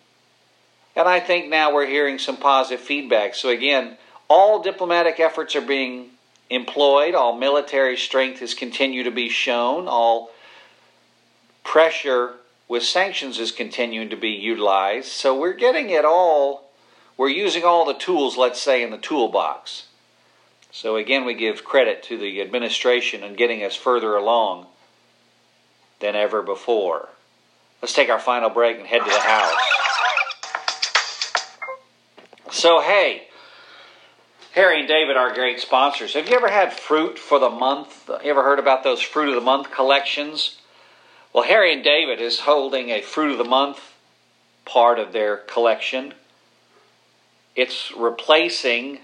And 0.99 1.09
I 1.09 1.21
think 1.21 1.49
now 1.49 1.73
we're 1.73 1.87
hearing 1.87 2.19
some 2.19 2.37
positive 2.37 2.85
feedback. 2.85 3.37
So, 3.37 3.51
again, 3.51 3.97
all 4.27 4.61
diplomatic 4.61 5.21
efforts 5.21 5.55
are 5.55 5.61
being 5.61 6.11
employed, 6.51 7.15
all 7.15 7.39
military 7.39 7.97
strength 7.97 8.41
has 8.41 8.53
continued 8.53 9.05
to 9.05 9.13
be 9.13 9.29
shown, 9.29 9.87
all 9.87 10.33
pressure 11.63 12.35
with 12.67 12.83
sanctions 12.83 13.39
is 13.39 13.53
continuing 13.53 14.11
to 14.11 14.17
be 14.17 14.31
utilized. 14.31 15.07
So 15.07 15.39
we're 15.39 15.53
getting 15.53 15.91
it 15.91 16.05
all, 16.05 16.71
we're 17.17 17.29
using 17.29 17.63
all 17.63 17.85
the 17.85 17.95
tools, 17.95 18.37
let's 18.37 18.61
say, 18.61 18.83
in 18.83 18.91
the 18.91 18.99
toolbox. 18.99 19.87
So 20.73 20.97
again, 20.97 21.25
we 21.25 21.35
give 21.35 21.65
credit 21.65 22.03
to 22.05 22.19
the 22.19 22.41
administration 22.41 23.23
in 23.23 23.35
getting 23.35 23.63
us 23.63 23.77
further 23.77 24.17
along 24.17 24.67
than 26.01 26.17
ever 26.17 26.43
before. 26.43 27.09
Let's 27.81 27.95
take 27.95 28.11
our 28.11 28.19
final 28.19 28.51
break 28.51 28.79
and 28.79 28.87
head 28.87 29.05
to 29.05 29.11
the 29.11 29.21
house. 29.21 29.88
So, 32.51 32.81
hey, 32.81 33.29
Harry 34.53 34.81
and 34.81 34.89
David 34.89 35.19
are 35.19 35.35
great 35.35 35.61
sponsors. 35.61 36.15
Have 36.15 36.29
you 36.31 36.37
ever 36.37 36.49
had 36.49 36.73
fruit 36.73 37.19
for 37.19 37.39
the 37.39 37.51
month? 37.51 38.09
You 38.25 38.31
ever 38.31 38.43
heard 38.43 38.59
about 38.59 38.83
those 38.83 39.03
fruit 39.03 39.29
of 39.29 39.35
the 39.35 39.41
month 39.43 39.71
collections? 39.71 40.59
Well, 41.33 41.45
Harry 41.45 41.75
and 41.75 41.85
David 41.85 42.23
is 42.23 42.41
holding 42.41 42.89
a 42.89 43.03
fruit 43.03 43.33
of 43.33 43.39
the 43.39 43.45
month 43.45 43.93
part 44.65 44.99
of 44.99 45.13
their 45.13 45.37
collection. 45.37 46.15
It's 47.55 47.93
replacing 47.95 49.01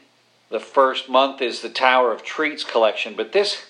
the 0.49 0.61
first 0.61 1.11
month 1.11 1.43
is 1.43 1.61
the 1.61 1.69
Tower 1.69 2.13
of 2.13 2.23
Treats 2.23 2.65
collection, 2.65 3.15
but 3.15 3.33
this 3.33 3.67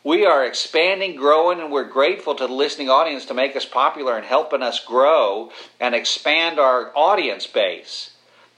We 0.05 0.25
are 0.25 0.45
expanding, 0.45 1.17
growing, 1.17 1.60
and 1.60 1.69
we're 1.69 1.83
grateful 1.83 2.33
to 2.36 2.48
the 2.48 2.53
listening 2.53 2.89
audience 2.89 3.25
to 3.25 3.33
make 3.33 3.57
us 3.57 3.65
popular 3.65 4.15
and 4.15 4.25
helping 4.25 4.63
us 4.63 4.79
grow 4.79 5.51
and 5.81 5.93
expand 5.93 6.60
our 6.60 6.95
audience 6.95 7.45
base. 7.45 8.12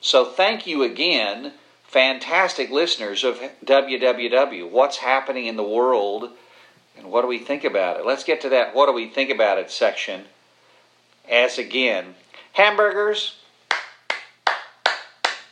So 0.03 0.25
thank 0.25 0.67
you 0.67 0.83
again, 0.83 1.53
fantastic 1.86 2.69
listeners 2.69 3.24
of 3.24 3.39
WWW. 3.63 4.69
What's 4.69 4.98
happening 4.98 5.45
in 5.45 5.55
the 5.55 5.63
world 5.63 6.29
and 6.98 7.10
what 7.10 7.22
do 7.22 7.27
we 7.27 7.39
think 7.39 7.63
about 7.63 7.98
it? 7.98 8.05
Let's 8.05 8.25
get 8.25 8.41
to 8.41 8.50
that 8.50 8.75
what 8.75 8.88
do 8.88 8.91
we 8.91 9.07
think 9.07 9.29
about 9.31 9.60
it 9.60 9.72
section. 9.72 10.25
As 11.29 11.57
again, 11.57 12.15
hamburgers, 12.51 13.38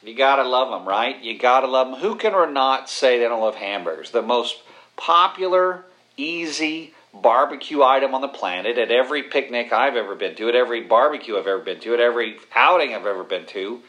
you 0.03 0.15
gotta 0.15 0.43
love 0.43 0.69
them, 0.69 0.85
right? 0.85 1.17
You 1.23 1.39
gotta 1.39 1.67
love 1.67 1.87
them. 1.89 2.01
Who 2.01 2.17
can 2.17 2.33
or 2.33 2.51
not 2.51 2.89
say 2.89 3.19
they 3.19 3.29
don't 3.29 3.39
love 3.39 3.55
hamburgers? 3.55 4.11
The 4.11 4.21
most 4.21 4.63
popular, 4.97 5.85
easy 6.17 6.93
barbecue 7.13 7.83
item 7.83 8.13
on 8.13 8.19
the 8.19 8.27
planet 8.27 8.77
at 8.77 8.91
every 8.91 9.23
picnic 9.23 9.71
I've 9.71 9.95
ever 9.95 10.13
been 10.13 10.35
to, 10.35 10.49
at 10.49 10.55
every 10.55 10.81
barbecue 10.81 11.37
I've 11.37 11.47
ever 11.47 11.63
been 11.63 11.79
to, 11.79 11.93
at 11.93 12.01
every 12.01 12.37
outing 12.53 12.93
I've 12.93 13.05
ever 13.05 13.23
been 13.23 13.45
to 13.45 13.81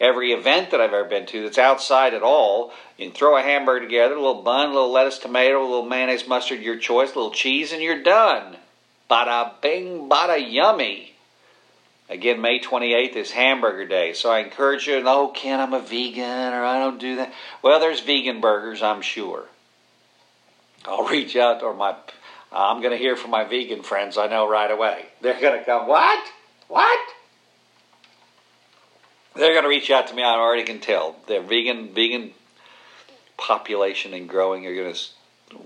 every 0.00 0.32
event 0.32 0.70
that 0.70 0.80
I've 0.80 0.92
ever 0.92 1.08
been 1.08 1.26
to 1.26 1.42
that's 1.42 1.58
outside 1.58 2.14
at 2.14 2.22
all. 2.22 2.72
You 2.98 3.06
can 3.06 3.14
throw 3.14 3.36
a 3.36 3.42
hamburger 3.42 3.84
together, 3.84 4.14
a 4.14 4.20
little 4.20 4.42
bun, 4.42 4.70
a 4.70 4.72
little 4.72 4.92
lettuce, 4.92 5.18
tomato, 5.18 5.60
a 5.60 5.62
little 5.62 5.86
mayonnaise, 5.86 6.26
mustard, 6.26 6.60
your 6.60 6.78
choice, 6.78 7.12
a 7.12 7.18
little 7.18 7.30
cheese, 7.30 7.72
and 7.72 7.82
you're 7.82 8.02
done. 8.02 8.56
Bada 9.10 9.60
bing, 9.60 10.08
bada 10.08 10.38
yummy. 10.38 11.12
Again, 12.08 12.40
May 12.40 12.60
28th 12.60 13.16
is 13.16 13.30
Hamburger 13.32 13.86
Day, 13.86 14.12
so 14.12 14.30
I 14.30 14.38
encourage 14.38 14.86
you. 14.86 15.02
Oh, 15.04 15.28
Ken, 15.34 15.58
I'm 15.58 15.72
a 15.72 15.80
vegan, 15.80 16.52
or 16.52 16.64
I 16.64 16.78
don't 16.78 17.00
do 17.00 17.16
that. 17.16 17.32
Well, 17.62 17.80
there's 17.80 18.00
vegan 18.00 18.40
burgers, 18.40 18.82
I'm 18.82 19.02
sure. 19.02 19.44
I'll 20.84 21.08
reach 21.08 21.34
out, 21.34 21.64
or 21.64 21.74
my, 21.74 21.96
I'm 22.52 22.80
going 22.80 22.92
to 22.92 22.96
hear 22.96 23.16
from 23.16 23.32
my 23.32 23.42
vegan 23.42 23.82
friends. 23.82 24.16
I 24.16 24.28
know 24.28 24.48
right 24.48 24.70
away. 24.70 25.06
They're 25.20 25.40
going 25.40 25.58
to 25.58 25.64
come. 25.64 25.88
What? 25.88 26.24
What? 26.68 27.00
They're 29.36 29.52
going 29.52 29.64
to 29.64 29.68
reach 29.68 29.90
out 29.90 30.08
to 30.08 30.14
me. 30.14 30.22
I 30.22 30.34
already 30.34 30.64
can 30.64 30.80
tell. 30.80 31.16
They're 31.26 31.42
vegan, 31.42 31.94
vegan 31.94 32.32
population 33.36 34.14
and 34.14 34.28
growing 34.28 34.66
are 34.66 34.74
going 34.74 34.94
to 34.94 35.00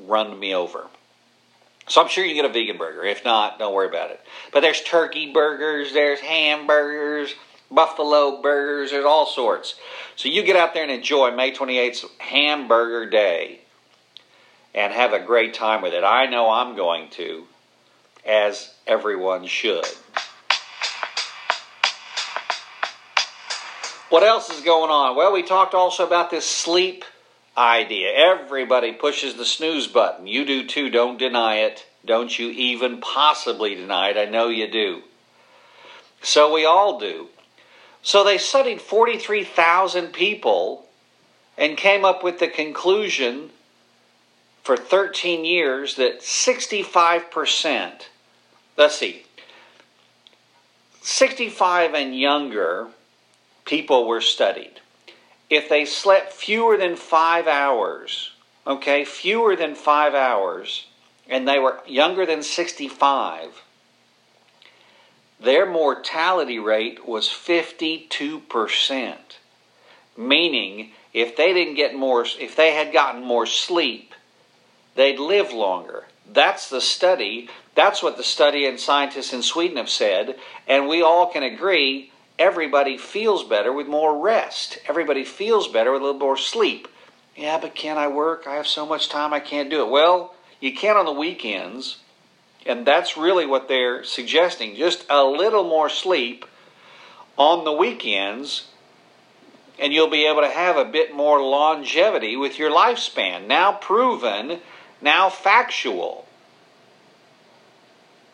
run 0.07 0.39
me 0.39 0.55
over. 0.55 0.87
So 1.89 2.01
I'm 2.01 2.09
sure 2.09 2.25
you 2.25 2.35
can 2.35 2.43
get 2.43 2.51
a 2.51 2.53
vegan 2.53 2.79
burger. 2.79 3.05
If 3.05 3.25
not, 3.25 3.59
don't 3.59 3.75
worry 3.75 3.89
about 3.89 4.11
it. 4.11 4.21
But 4.53 4.61
there's 4.61 4.81
turkey 4.81 5.33
burgers, 5.33 5.93
there's 5.93 6.21
hamburgers, 6.21 7.35
buffalo 7.71 8.41
burgers, 8.41 8.91
there's 8.91 9.05
all 9.05 9.27
sorts. 9.27 9.75
So 10.17 10.29
you 10.29 10.43
get 10.43 10.57
out 10.57 10.75
there 10.75 10.83
and 10.83 10.93
enjoy 10.93 11.35
May 11.35 11.53
28th's 11.53 12.05
Hamburger 12.19 13.09
Day 13.09 13.61
and 14.75 14.93
have 14.93 15.13
a 15.13 15.21
great 15.21 15.55
time 15.55 15.83
with 15.83 15.93
it. 15.93 16.05
I 16.05 16.27
know 16.27 16.51
I'm 16.51 16.77
going 16.77 17.11
to, 17.11 17.45
as 18.25 18.73
everyone 18.87 19.47
should. 19.47 19.87
What 24.11 24.25
else 24.25 24.51
is 24.51 24.61
going 24.63 24.91
on? 24.91 25.17
Well, 25.17 25.33
we 25.33 25.45
talked 25.45 25.73
also 25.73 26.05
about 26.05 26.31
this 26.31 26.45
sleep 26.45 27.05
idea. 27.57 28.13
Everybody 28.13 28.93
pushes 28.93 29.37
the 29.37 29.45
snooze 29.45 29.87
button. 29.87 30.27
You 30.27 30.45
do 30.45 30.67
too. 30.67 30.91
Don't 30.91 31.17
deny 31.17 31.59
it. 31.59 31.87
Don't 32.05 32.37
you 32.37 32.51
even 32.51 33.01
possibly 33.01 33.77
deny 33.77 34.11
it. 34.11 34.17
I 34.17 34.25
know 34.25 34.49
you 34.49 34.69
do. 34.69 35.03
So 36.23 36.53
we 36.53 36.65
all 36.65 36.99
do. 36.99 37.29
So 38.03 38.25
they 38.25 38.37
studied 38.37 38.81
43,000 38.81 40.09
people 40.09 40.87
and 41.57 41.77
came 41.77 42.05
up 42.05 42.25
with 42.25 42.41
the 42.41 42.49
conclusion 42.49 43.51
for 44.65 44.77
13 44.77 45.45
years 45.45 45.95
that 45.97 46.21
65%, 46.21 47.93
let's 48.77 48.97
see, 48.97 49.25
65 51.01 51.95
and 51.95 52.19
younger 52.19 52.89
people 53.65 54.07
were 54.07 54.21
studied. 54.21 54.81
If 55.49 55.69
they 55.69 55.85
slept 55.85 56.33
fewer 56.33 56.77
than 56.77 56.97
five 56.97 57.47
hours, 57.47 58.33
okay, 58.67 59.05
fewer 59.05 59.57
than 59.57 59.75
five 59.75 60.15
hours, 60.15 60.87
and 61.29 61.47
they 61.47 61.59
were 61.59 61.81
younger 61.87 62.25
than 62.27 62.43
65, 62.43 63.63
their 65.41 65.67
mortality 65.67 66.59
rate 66.59 67.07
was 67.07 67.29
52%. 67.29 69.17
Meaning, 70.17 70.93
if 71.13 71.37
they 71.37 71.55
didn't 71.55 71.75
get 71.75 71.95
more, 71.95 72.27
if 72.39 72.55
they 72.55 72.75
had 72.75 72.93
gotten 72.93 73.25
more 73.25 73.47
sleep, 73.47 74.15
they'd 74.97 75.19
live 75.19 75.53
longer. 75.53 76.05
That's 76.31 76.69
the 76.69 76.81
study. 76.81 77.49
That's 77.75 78.03
what 78.03 78.17
the 78.17 78.25
study 78.25 78.67
and 78.67 78.79
scientists 78.79 79.33
in 79.33 79.43
Sweden 79.43 79.79
have 79.79 79.89
said. 79.89 80.37
And 80.69 80.89
we 80.89 81.03
all 81.03 81.27
can 81.27 81.43
agree 81.43 82.13
everybody 82.39 82.97
feels 82.97 83.45
better 83.45 83.73
with 83.73 83.87
more 83.87 84.19
rest. 84.19 84.79
Everybody 84.89 85.25
feels 85.25 85.69
better 85.69 85.93
with 85.93 86.03
a 86.03 86.05
little 86.05 86.21
more 86.21 86.37
sleep. 86.37 86.89
Yeah, 87.37 87.59
but 87.59 87.75
can 87.75 87.99
I 87.99 88.09
work? 88.09 88.47
I 88.47 88.55
have 88.55 88.67
so 88.67 88.85
much 88.87 89.09
time 89.09 89.33
I 89.33 89.41
can't 89.41 89.71
do 89.71 89.83
it. 89.83 89.91
Well, 89.91 90.35
you 90.61 90.75
can 90.75 90.97
on 90.97 91.07
the 91.07 91.13
weekends 91.13 91.99
and 92.67 92.87
that's 92.87 93.17
really 93.17 93.47
what 93.47 93.69
they're 93.69 94.05
suggesting. 94.05 94.77
Just 94.77 95.07
a 95.09 95.25
little 95.25 95.65
more 95.65 95.89
sleep 95.89 96.45
on 97.37 97.65
the 97.65 97.73
weekends, 97.73 98.69
and 99.79 99.93
you'll 99.93 100.11
be 100.11 100.27
able 100.27 100.43
to 100.43 100.51
have 100.51 100.77
a 100.77 100.85
bit 100.85 101.15
more 101.15 101.41
longevity 101.41 102.37
with 102.37 102.59
your 102.59 102.71
lifespan. 102.71 103.47
Now 103.47 103.73
proven, 103.73 104.61
now 105.01 105.31
factual. 105.31 106.27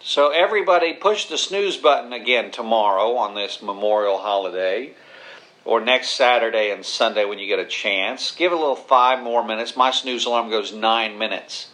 So, 0.08 0.30
everybody 0.30 0.92
push 0.92 1.26
the 1.26 1.36
snooze 1.36 1.76
button 1.76 2.12
again 2.12 2.52
tomorrow 2.52 3.16
on 3.16 3.34
this 3.34 3.60
Memorial 3.60 4.18
holiday, 4.18 4.92
or 5.64 5.80
next 5.80 6.10
Saturday 6.10 6.70
and 6.70 6.86
Sunday 6.86 7.24
when 7.24 7.40
you 7.40 7.48
get 7.48 7.58
a 7.58 7.64
chance. 7.64 8.30
Give 8.30 8.52
a 8.52 8.54
little 8.54 8.76
five 8.76 9.20
more 9.20 9.44
minutes. 9.44 9.76
My 9.76 9.90
snooze 9.90 10.24
alarm 10.24 10.48
goes 10.48 10.72
nine 10.72 11.18
minutes. 11.18 11.70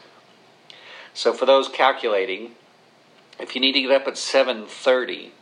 So 1.12 1.34
for 1.34 1.44
those 1.44 1.68
calculating, 1.68 2.52
if 3.38 3.54
you 3.54 3.60
need 3.60 3.72
to 3.72 3.82
get 3.82 3.90
up 3.90 4.08
at 4.08 4.14
7:30 4.14 5.32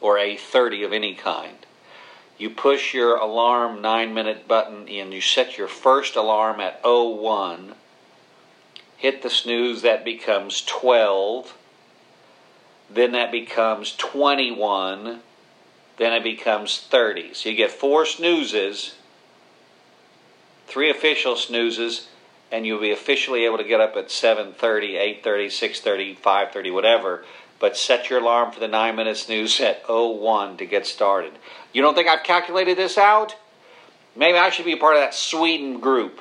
or 0.00 0.16
a 0.16 0.38
30 0.38 0.82
of 0.84 0.94
any 0.94 1.14
kind, 1.14 1.66
you 2.38 2.48
push 2.48 2.94
your 2.94 3.16
alarm 3.16 3.82
9-minute 3.82 4.48
button 4.48 4.88
and 4.88 5.12
you 5.12 5.20
set 5.20 5.58
your 5.58 5.68
first 5.68 6.16
alarm 6.16 6.60
at 6.62 6.80
01. 6.82 7.74
Hit 8.96 9.20
the 9.20 9.28
snooze 9.28 9.82
that 9.82 10.02
becomes 10.02 10.62
12. 10.62 11.58
Then 12.92 13.12
that 13.12 13.30
becomes 13.30 13.94
21. 13.96 15.20
Then 15.96 16.12
it 16.12 16.22
becomes 16.22 16.78
30. 16.78 17.34
So 17.34 17.48
you 17.48 17.56
get 17.56 17.70
four 17.70 18.04
snoozes, 18.04 18.94
three 20.66 20.90
official 20.90 21.36
snoozes, 21.36 22.08
and 22.50 22.66
you'll 22.66 22.80
be 22.80 22.90
officially 22.90 23.44
able 23.44 23.58
to 23.58 23.64
get 23.64 23.80
up 23.80 23.96
at 23.96 24.08
7.30, 24.08 24.54
8.30, 25.22 25.22
6.30, 25.22 26.18
5.30, 26.18 26.74
whatever. 26.74 27.24
But 27.60 27.76
set 27.76 28.08
your 28.08 28.20
alarm 28.20 28.52
for 28.52 28.60
the 28.60 28.68
9 28.68 28.96
minute 28.96 29.18
snooze 29.18 29.60
at 29.60 29.84
01 29.88 30.56
to 30.56 30.66
get 30.66 30.86
started. 30.86 31.32
You 31.72 31.82
don't 31.82 31.94
think 31.94 32.08
I've 32.08 32.24
calculated 32.24 32.76
this 32.76 32.96
out? 32.96 33.36
Maybe 34.16 34.38
I 34.38 34.50
should 34.50 34.64
be 34.64 34.72
a 34.72 34.78
part 34.78 34.96
of 34.96 35.02
that 35.02 35.14
Sweden 35.14 35.78
group. 35.78 36.20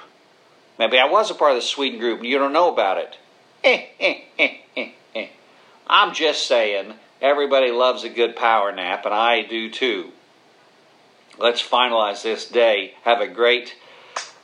Maybe 0.78 1.00
I 1.00 1.06
was 1.06 1.32
a 1.32 1.36
part 1.36 1.52
of 1.52 1.58
the 1.58 1.62
Sweden 1.62 2.00
group 2.00 2.20
and 2.20 2.28
you 2.28 2.38
don't 2.38 2.54
know 2.54 2.72
about 2.72 2.98
it. 2.98 3.18
Eh, 3.62 3.88
eh, 4.00 4.22
eh, 4.38 4.58
I'm 5.90 6.14
just 6.14 6.48
saying, 6.48 6.94
everybody 7.20 7.72
loves 7.72 8.04
a 8.04 8.10
good 8.10 8.36
power 8.36 8.72
nap, 8.72 9.06
and 9.06 9.14
I 9.14 9.42
do 9.42 9.72
too. 9.72 10.12
Let's 11.40 11.62
finalize 11.62 12.22
this 12.22 12.46
day. 12.48 12.94
Have 13.04 13.22
a 13.22 13.28
great 13.28 13.76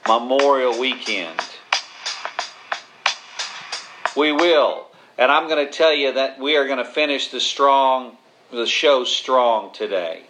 Memorial 0.07 0.79
weekend. 0.79 1.39
We 4.15 4.31
will. 4.31 4.87
And 5.17 5.31
I'm 5.31 5.47
going 5.47 5.65
to 5.65 5.71
tell 5.71 5.93
you 5.93 6.13
that 6.13 6.39
we 6.39 6.57
are 6.57 6.65
going 6.65 6.77
to 6.77 6.85
finish 6.85 7.29
the 7.29 7.39
strong 7.39 8.17
the 8.51 8.65
show 8.65 9.03
strong 9.03 9.73
today 9.73 10.23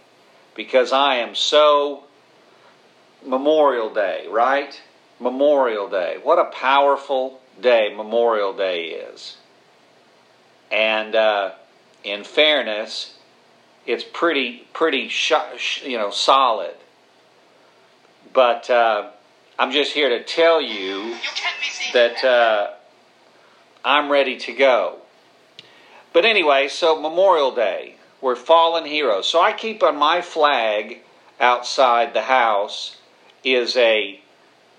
because 0.56 0.92
I 0.92 1.16
am 1.16 1.36
so 1.36 2.06
Memorial 3.26 3.94
Day, 3.94 4.26
right? 4.30 4.82
Memorial 5.20 5.90
Day. 5.90 6.18
What 6.24 6.40
a 6.40 6.46
powerful 6.46 7.42
day 7.62 7.94
Memorial 7.96 8.54
Day 8.54 8.86
is. 8.86 9.38
And 10.72 11.16
uh, 11.16 11.52
in 12.04 12.24
fairness, 12.24 13.16
it's 13.86 14.04
pretty 14.04 14.68
pretty 14.74 15.10
sh- 15.10 15.84
you 15.84 15.98
know 15.98 16.12
solid. 16.12 16.76
But 18.34 18.70
uh, 18.70 19.12
I'm 19.58 19.72
just 19.72 19.94
here 19.94 20.10
to 20.10 20.24
tell 20.24 20.62
you, 20.62 21.04
you 21.04 21.16
that 21.94 22.24
uh, 22.24 22.74
I'm 23.84 24.12
ready 24.12 24.38
to 24.40 24.54
go. 24.54 24.98
But 26.12 26.26
anyway, 26.26 26.68
so 26.68 27.00
Memorial 27.00 27.54
Day, 27.54 27.96
we're 28.22 28.36
fallen 28.36 28.86
heroes. 28.86 29.28
So 29.28 29.42
I 29.42 29.54
keep 29.54 29.84
on 29.84 29.98
my 29.98 30.22
flag 30.22 31.00
outside 31.40 32.14
the 32.14 32.24
house 32.24 32.98
is 33.44 33.76
a 33.78 34.22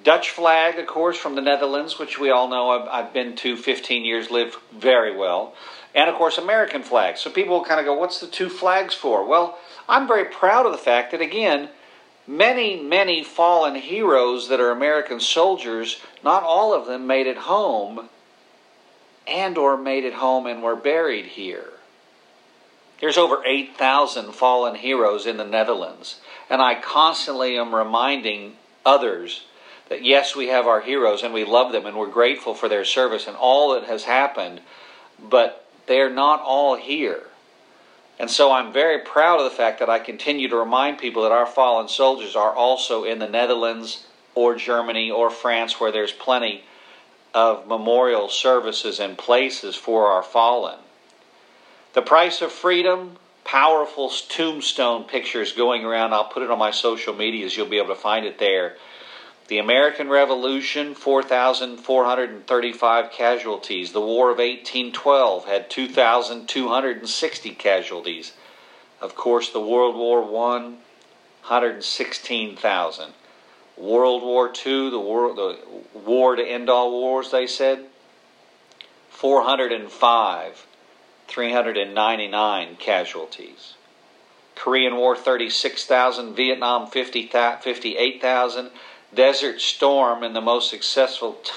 Dutch 0.06 0.30
flag, 0.30 0.78
of 0.78 0.86
course, 0.86 1.18
from 1.18 1.34
the 1.34 1.40
Netherlands, 1.40 1.98
which 1.98 2.16
we 2.16 2.30
all 2.30 2.46
know 2.46 2.70
I've, 2.70 3.06
I've 3.06 3.12
been 3.12 3.34
to 3.38 3.56
15 3.56 4.04
years, 4.04 4.30
lived 4.30 4.54
very 4.72 5.16
well. 5.16 5.52
And 5.96 6.08
of 6.08 6.14
course, 6.14 6.38
American 6.38 6.84
flag. 6.84 7.18
So 7.18 7.28
people 7.28 7.64
kind 7.64 7.80
of 7.80 7.86
go, 7.86 7.94
what's 7.94 8.20
the 8.20 8.28
two 8.28 8.48
flags 8.48 8.94
for? 8.94 9.26
Well, 9.26 9.58
I'm 9.88 10.06
very 10.06 10.26
proud 10.26 10.64
of 10.64 10.70
the 10.70 10.78
fact 10.78 11.10
that, 11.10 11.20
again, 11.20 11.70
many, 12.24 12.80
many 12.80 13.24
fallen 13.24 13.74
heroes 13.74 14.48
that 14.48 14.60
are 14.60 14.70
American 14.70 15.18
soldiers, 15.18 16.00
not 16.22 16.44
all 16.44 16.72
of 16.72 16.86
them 16.86 17.08
made 17.08 17.26
it 17.26 17.38
home 17.38 18.08
and 19.26 19.58
or 19.58 19.76
made 19.76 20.04
it 20.04 20.14
home 20.14 20.46
and 20.46 20.62
were 20.62 20.76
buried 20.76 21.26
here. 21.26 21.72
There's 23.00 23.18
over 23.18 23.42
8,000 23.44 24.32
fallen 24.34 24.76
heroes 24.76 25.26
in 25.26 25.36
the 25.36 25.44
Netherlands, 25.44 26.20
and 26.48 26.62
I 26.62 26.76
constantly 26.76 27.58
am 27.58 27.74
reminding 27.74 28.52
others 28.84 29.42
that 29.88 30.04
yes, 30.04 30.34
we 30.34 30.48
have 30.48 30.66
our 30.66 30.80
heroes 30.80 31.22
and 31.22 31.32
we 31.32 31.44
love 31.44 31.72
them 31.72 31.86
and 31.86 31.96
we're 31.96 32.10
grateful 32.10 32.54
for 32.54 32.68
their 32.68 32.84
service 32.84 33.26
and 33.26 33.36
all 33.36 33.74
that 33.74 33.84
has 33.84 34.04
happened, 34.04 34.60
but 35.18 35.66
they're 35.86 36.10
not 36.10 36.40
all 36.40 36.76
here. 36.76 37.22
And 38.18 38.30
so 38.30 38.50
I'm 38.50 38.72
very 38.72 39.00
proud 39.00 39.38
of 39.38 39.44
the 39.44 39.56
fact 39.56 39.78
that 39.80 39.90
I 39.90 39.98
continue 39.98 40.48
to 40.48 40.56
remind 40.56 40.98
people 40.98 41.22
that 41.22 41.32
our 41.32 41.46
fallen 41.46 41.88
soldiers 41.88 42.34
are 42.34 42.52
also 42.52 43.04
in 43.04 43.18
the 43.18 43.28
Netherlands 43.28 44.06
or 44.34 44.56
Germany 44.56 45.10
or 45.10 45.30
France, 45.30 45.78
where 45.78 45.92
there's 45.92 46.12
plenty 46.12 46.64
of 47.34 47.66
memorial 47.66 48.28
services 48.28 48.98
and 48.98 49.18
places 49.18 49.76
for 49.76 50.06
our 50.06 50.22
fallen. 50.22 50.78
The 51.92 52.02
Price 52.02 52.40
of 52.40 52.50
Freedom, 52.50 53.16
powerful 53.44 54.10
tombstone 54.10 55.04
pictures 55.04 55.52
going 55.52 55.84
around. 55.84 56.12
I'll 56.12 56.28
put 56.28 56.42
it 56.42 56.50
on 56.50 56.58
my 56.58 56.70
social 56.70 57.14
medias. 57.14 57.56
You'll 57.56 57.68
be 57.68 57.78
able 57.78 57.94
to 57.94 58.00
find 58.00 58.24
it 58.26 58.38
there. 58.38 58.76
The 59.48 59.58
American 59.58 60.08
Revolution, 60.08 60.94
4,435 60.94 63.10
casualties. 63.12 63.92
The 63.92 64.00
War 64.00 64.30
of 64.30 64.38
1812 64.38 65.44
had 65.44 65.70
2,260 65.70 67.50
casualties. 67.52 68.32
Of 69.00 69.14
course, 69.14 69.50
the 69.50 69.60
World 69.60 69.94
War 69.94 70.22
I, 70.22 70.74
116,000. 71.46 73.12
World 73.76 74.22
War 74.22 74.48
II, 74.48 74.90
the 74.90 74.98
war, 74.98 75.32
the 75.34 75.58
war 75.94 76.34
to 76.34 76.42
end 76.42 76.68
all 76.68 76.90
wars, 76.90 77.30
they 77.30 77.46
said. 77.46 77.86
405, 79.10 80.66
399 81.28 82.76
casualties. 82.76 83.74
Korean 84.56 84.96
War 84.96 85.14
36,000, 85.14 86.34
Vietnam 86.34 86.88
50, 86.88 87.28
58,000, 87.28 88.70
Desert 89.14 89.60
Storm 89.60 90.22
and 90.22 90.34
the 90.34 90.40
most 90.40 90.70
successful 90.70 91.38
t- 91.42 91.52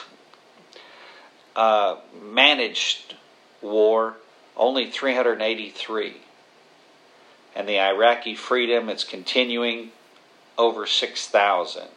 uh, 1.55 1.97
managed 2.21 3.15
war, 3.61 4.17
only 4.55 4.89
383. 4.89 6.17
And 7.55 7.67
the 7.67 7.79
Iraqi 7.79 8.35
freedom, 8.35 8.89
it's 8.89 9.03
continuing 9.03 9.91
over 10.57 10.85
6,000. 10.85 11.87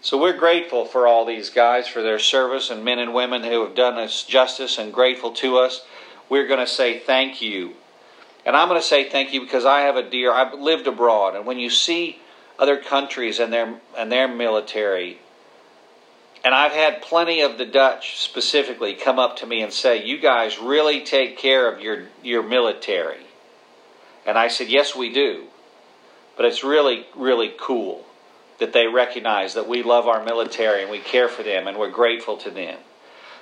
So 0.00 0.20
we're 0.20 0.36
grateful 0.36 0.84
for 0.84 1.06
all 1.06 1.24
these 1.24 1.50
guys 1.50 1.86
for 1.86 2.02
their 2.02 2.18
service 2.18 2.70
and 2.70 2.84
men 2.84 2.98
and 2.98 3.14
women 3.14 3.44
who 3.44 3.64
have 3.64 3.76
done 3.76 3.98
us 3.98 4.24
justice 4.24 4.78
and 4.78 4.92
grateful 4.92 5.32
to 5.34 5.58
us. 5.58 5.84
We're 6.28 6.48
going 6.48 6.60
to 6.60 6.66
say 6.66 6.98
thank 6.98 7.40
you 7.40 7.74
and 8.44 8.56
I'm 8.56 8.68
going 8.68 8.80
to 8.80 8.86
say 8.86 9.08
thank 9.08 9.32
you 9.32 9.40
because 9.40 9.64
I 9.64 9.82
have 9.82 9.96
a 9.96 10.08
dear. 10.08 10.32
I've 10.32 10.54
lived 10.54 10.86
abroad, 10.86 11.36
and 11.36 11.46
when 11.46 11.58
you 11.58 11.70
see 11.70 12.18
other 12.62 12.76
countries 12.76 13.40
and 13.40 13.52
their 13.52 13.74
and 13.98 14.12
their 14.12 14.28
military, 14.28 15.18
and 16.44 16.54
I've 16.54 16.70
had 16.70 17.02
plenty 17.02 17.40
of 17.40 17.58
the 17.58 17.66
Dutch 17.66 18.20
specifically 18.20 18.94
come 18.94 19.18
up 19.18 19.38
to 19.38 19.46
me 19.46 19.62
and 19.62 19.72
say, 19.72 20.04
"You 20.04 20.18
guys 20.18 20.60
really 20.60 21.00
take 21.00 21.36
care 21.36 21.66
of 21.66 21.80
your 21.80 22.04
your 22.22 22.44
military," 22.44 23.26
and 24.24 24.38
I 24.38 24.46
said, 24.46 24.68
"Yes, 24.68 24.94
we 24.94 25.12
do." 25.12 25.48
But 26.36 26.46
it's 26.46 26.62
really 26.62 27.06
really 27.16 27.52
cool 27.58 28.06
that 28.58 28.72
they 28.72 28.86
recognize 28.86 29.54
that 29.54 29.66
we 29.66 29.82
love 29.82 30.06
our 30.06 30.22
military 30.22 30.82
and 30.82 30.90
we 30.90 31.00
care 31.00 31.28
for 31.28 31.42
them 31.42 31.66
and 31.66 31.76
we're 31.76 31.90
grateful 31.90 32.36
to 32.36 32.50
them. 32.50 32.78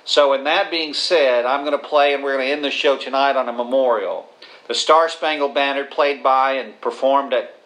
So, 0.03 0.33
in 0.33 0.45
that 0.45 0.71
being 0.71 0.95
said, 0.95 1.45
I'm 1.45 1.63
going 1.63 1.79
to 1.79 1.87
play 1.87 2.15
and 2.15 2.23
we're 2.23 2.33
going 2.33 2.47
to 2.47 2.51
end 2.51 2.63
the 2.63 2.71
show 2.71 2.97
tonight 2.97 3.35
on 3.35 3.47
a 3.47 3.53
memorial. 3.53 4.27
The 4.67 4.73
Star 4.73 5.09
Spangled 5.09 5.53
Banner, 5.53 5.85
played 5.85 6.23
by 6.23 6.53
and 6.53 6.81
performed 6.81 7.35
at 7.35 7.60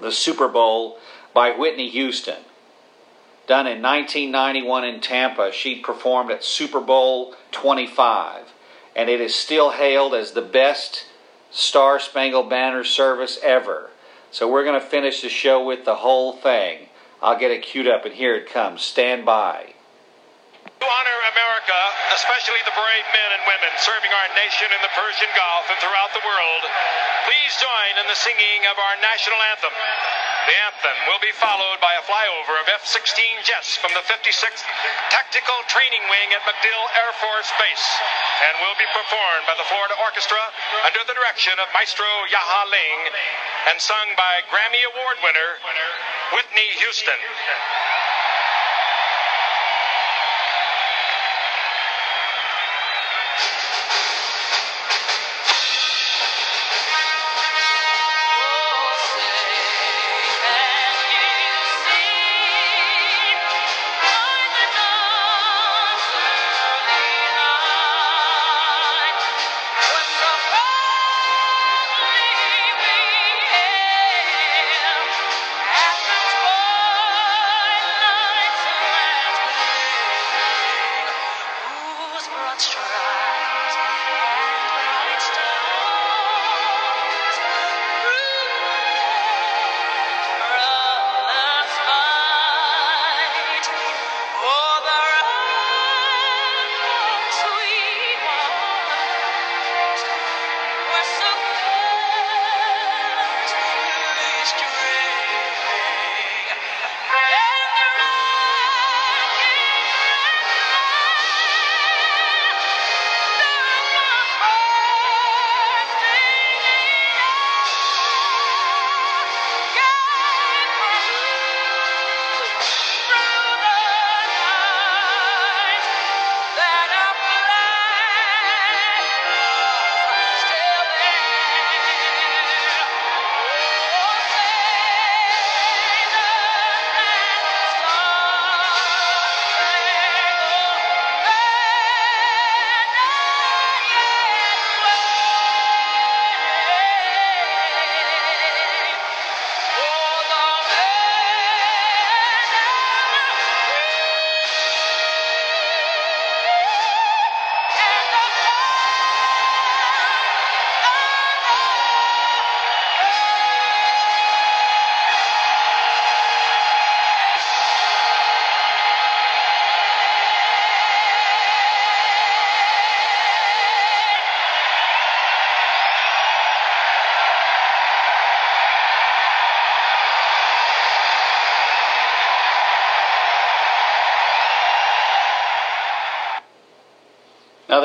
the 0.00 0.12
Super 0.12 0.48
Bowl 0.48 0.98
by 1.34 1.50
Whitney 1.50 1.88
Houston. 1.90 2.42
Done 3.46 3.66
in 3.66 3.80
1991 3.80 4.84
in 4.84 5.00
Tampa, 5.00 5.50
she 5.52 5.76
performed 5.76 6.30
at 6.30 6.44
Super 6.44 6.80
Bowl 6.80 7.34
25, 7.52 8.52
and 8.94 9.08
it 9.08 9.20
is 9.20 9.34
still 9.34 9.70
hailed 9.70 10.14
as 10.14 10.32
the 10.32 10.42
best 10.42 11.06
Star 11.50 11.98
Spangled 11.98 12.50
Banner 12.50 12.84
service 12.84 13.38
ever. 13.42 13.90
So 14.30 14.50
we're 14.50 14.64
going 14.64 14.78
to 14.78 14.86
finish 14.86 15.22
the 15.22 15.30
show 15.30 15.64
with 15.64 15.86
the 15.86 15.96
whole 15.96 16.34
thing. 16.34 16.88
I'll 17.22 17.38
get 17.38 17.50
it 17.50 17.62
queued 17.62 17.88
up, 17.88 18.04
and 18.04 18.14
here 18.14 18.34
it 18.34 18.50
comes. 18.50 18.82
Stand 18.82 19.24
by. 19.24 19.74
To 20.68 20.84
honor 20.84 21.20
America, 21.32 21.80
especially 22.12 22.60
the 22.68 22.76
brave 22.76 23.06
men 23.16 23.30
and 23.40 23.42
women 23.48 23.72
serving 23.80 24.12
our 24.12 24.28
nation 24.36 24.68
in 24.68 24.80
the 24.84 24.92
Persian 24.92 25.32
Gulf 25.32 25.64
and 25.72 25.80
throughout 25.80 26.12
the 26.12 26.20
world, 26.20 26.62
please 27.24 27.56
join 27.56 27.92
in 27.96 28.04
the 28.04 28.18
singing 28.20 28.68
of 28.68 28.76
our 28.76 29.00
national 29.00 29.40
anthem. 29.48 29.72
The 29.72 30.56
anthem 30.68 30.96
will 31.08 31.24
be 31.24 31.32
followed 31.40 31.80
by 31.80 31.96
a 31.96 32.04
flyover 32.04 32.60
of 32.60 32.68
F 32.68 32.84
16 32.84 33.00
jets 33.48 33.80
from 33.80 33.96
the 33.96 34.04
56th 34.12 34.60
Tactical 35.08 35.56
Training 35.72 36.04
Wing 36.12 36.36
at 36.36 36.44
MacDill 36.44 36.84
Air 37.00 37.12
Force 37.16 37.48
Base 37.56 37.88
and 38.52 38.60
will 38.60 38.76
be 38.76 38.88
performed 38.92 39.48
by 39.48 39.56
the 39.56 39.64
Florida 39.72 39.96
Orchestra 40.04 40.42
under 40.84 41.00
the 41.08 41.16
direction 41.16 41.56
of 41.64 41.72
Maestro 41.72 42.04
Jahja 42.28 42.62
Ling 42.68 43.00
and 43.72 43.80
sung 43.80 44.12
by 44.20 44.44
Grammy 44.52 44.84
Award 44.92 45.16
winner 45.24 45.50
Whitney 46.36 46.68
Houston. 46.84 47.16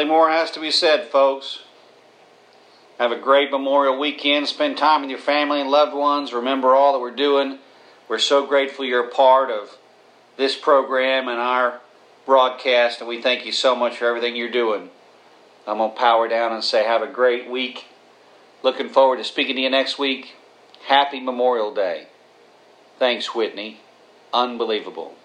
Nothing 0.04 0.18
more 0.18 0.30
has 0.30 0.52
to 0.52 0.60
be 0.60 0.70
said, 0.70 1.08
folks. 1.08 1.60
Have 3.00 3.14
a 3.14 3.18
great 3.18 3.52
Memorial 3.52 3.98
weekend. 3.98 4.50
Spend 4.50 4.78
time 4.78 5.00
with 5.00 5.10
your 5.10 5.18
family 5.18 5.62
and 5.62 5.70
loved 5.70 5.96
ones. 5.96 6.34
Remember 6.34 6.76
all 6.76 6.92
that 6.92 7.00
we're 7.00 7.16
doing. 7.16 7.60
We're 8.10 8.20
so 8.20 8.46
grateful 8.46 8.84
you're 8.84 9.08
a 9.08 9.10
part 9.10 9.50
of 9.50 9.78
this 10.36 10.58
program 10.58 11.30
and 11.30 11.40
our 11.40 11.80
broadcast, 12.26 13.00
and 13.00 13.08
we 13.08 13.22
thank 13.22 13.46
you 13.46 13.54
so 13.54 13.78
much 13.78 13.96
for 13.96 14.06
everything 14.06 14.36
you're 14.36 14.52
doing. 14.52 14.90
I'm 15.66 15.78
going 15.78 15.92
to 15.92 15.98
power 15.98 16.28
down 16.28 16.52
and 16.52 16.66
say, 16.66 16.84
have 16.84 17.02
a 17.02 17.08
great 17.08 17.50
week. 17.50 17.86
Looking 18.62 18.90
forward 18.90 19.20
to 19.20 19.24
speaking 19.24 19.56
to 19.56 19.62
you 19.62 19.70
next 19.70 19.98
week. 19.98 20.36
Happy 20.88 21.22
Memorial 21.22 21.74
Day. 21.74 22.08
Thanks, 23.00 23.34
Whitney. 23.34 23.80
Unbelievable. 24.34 25.16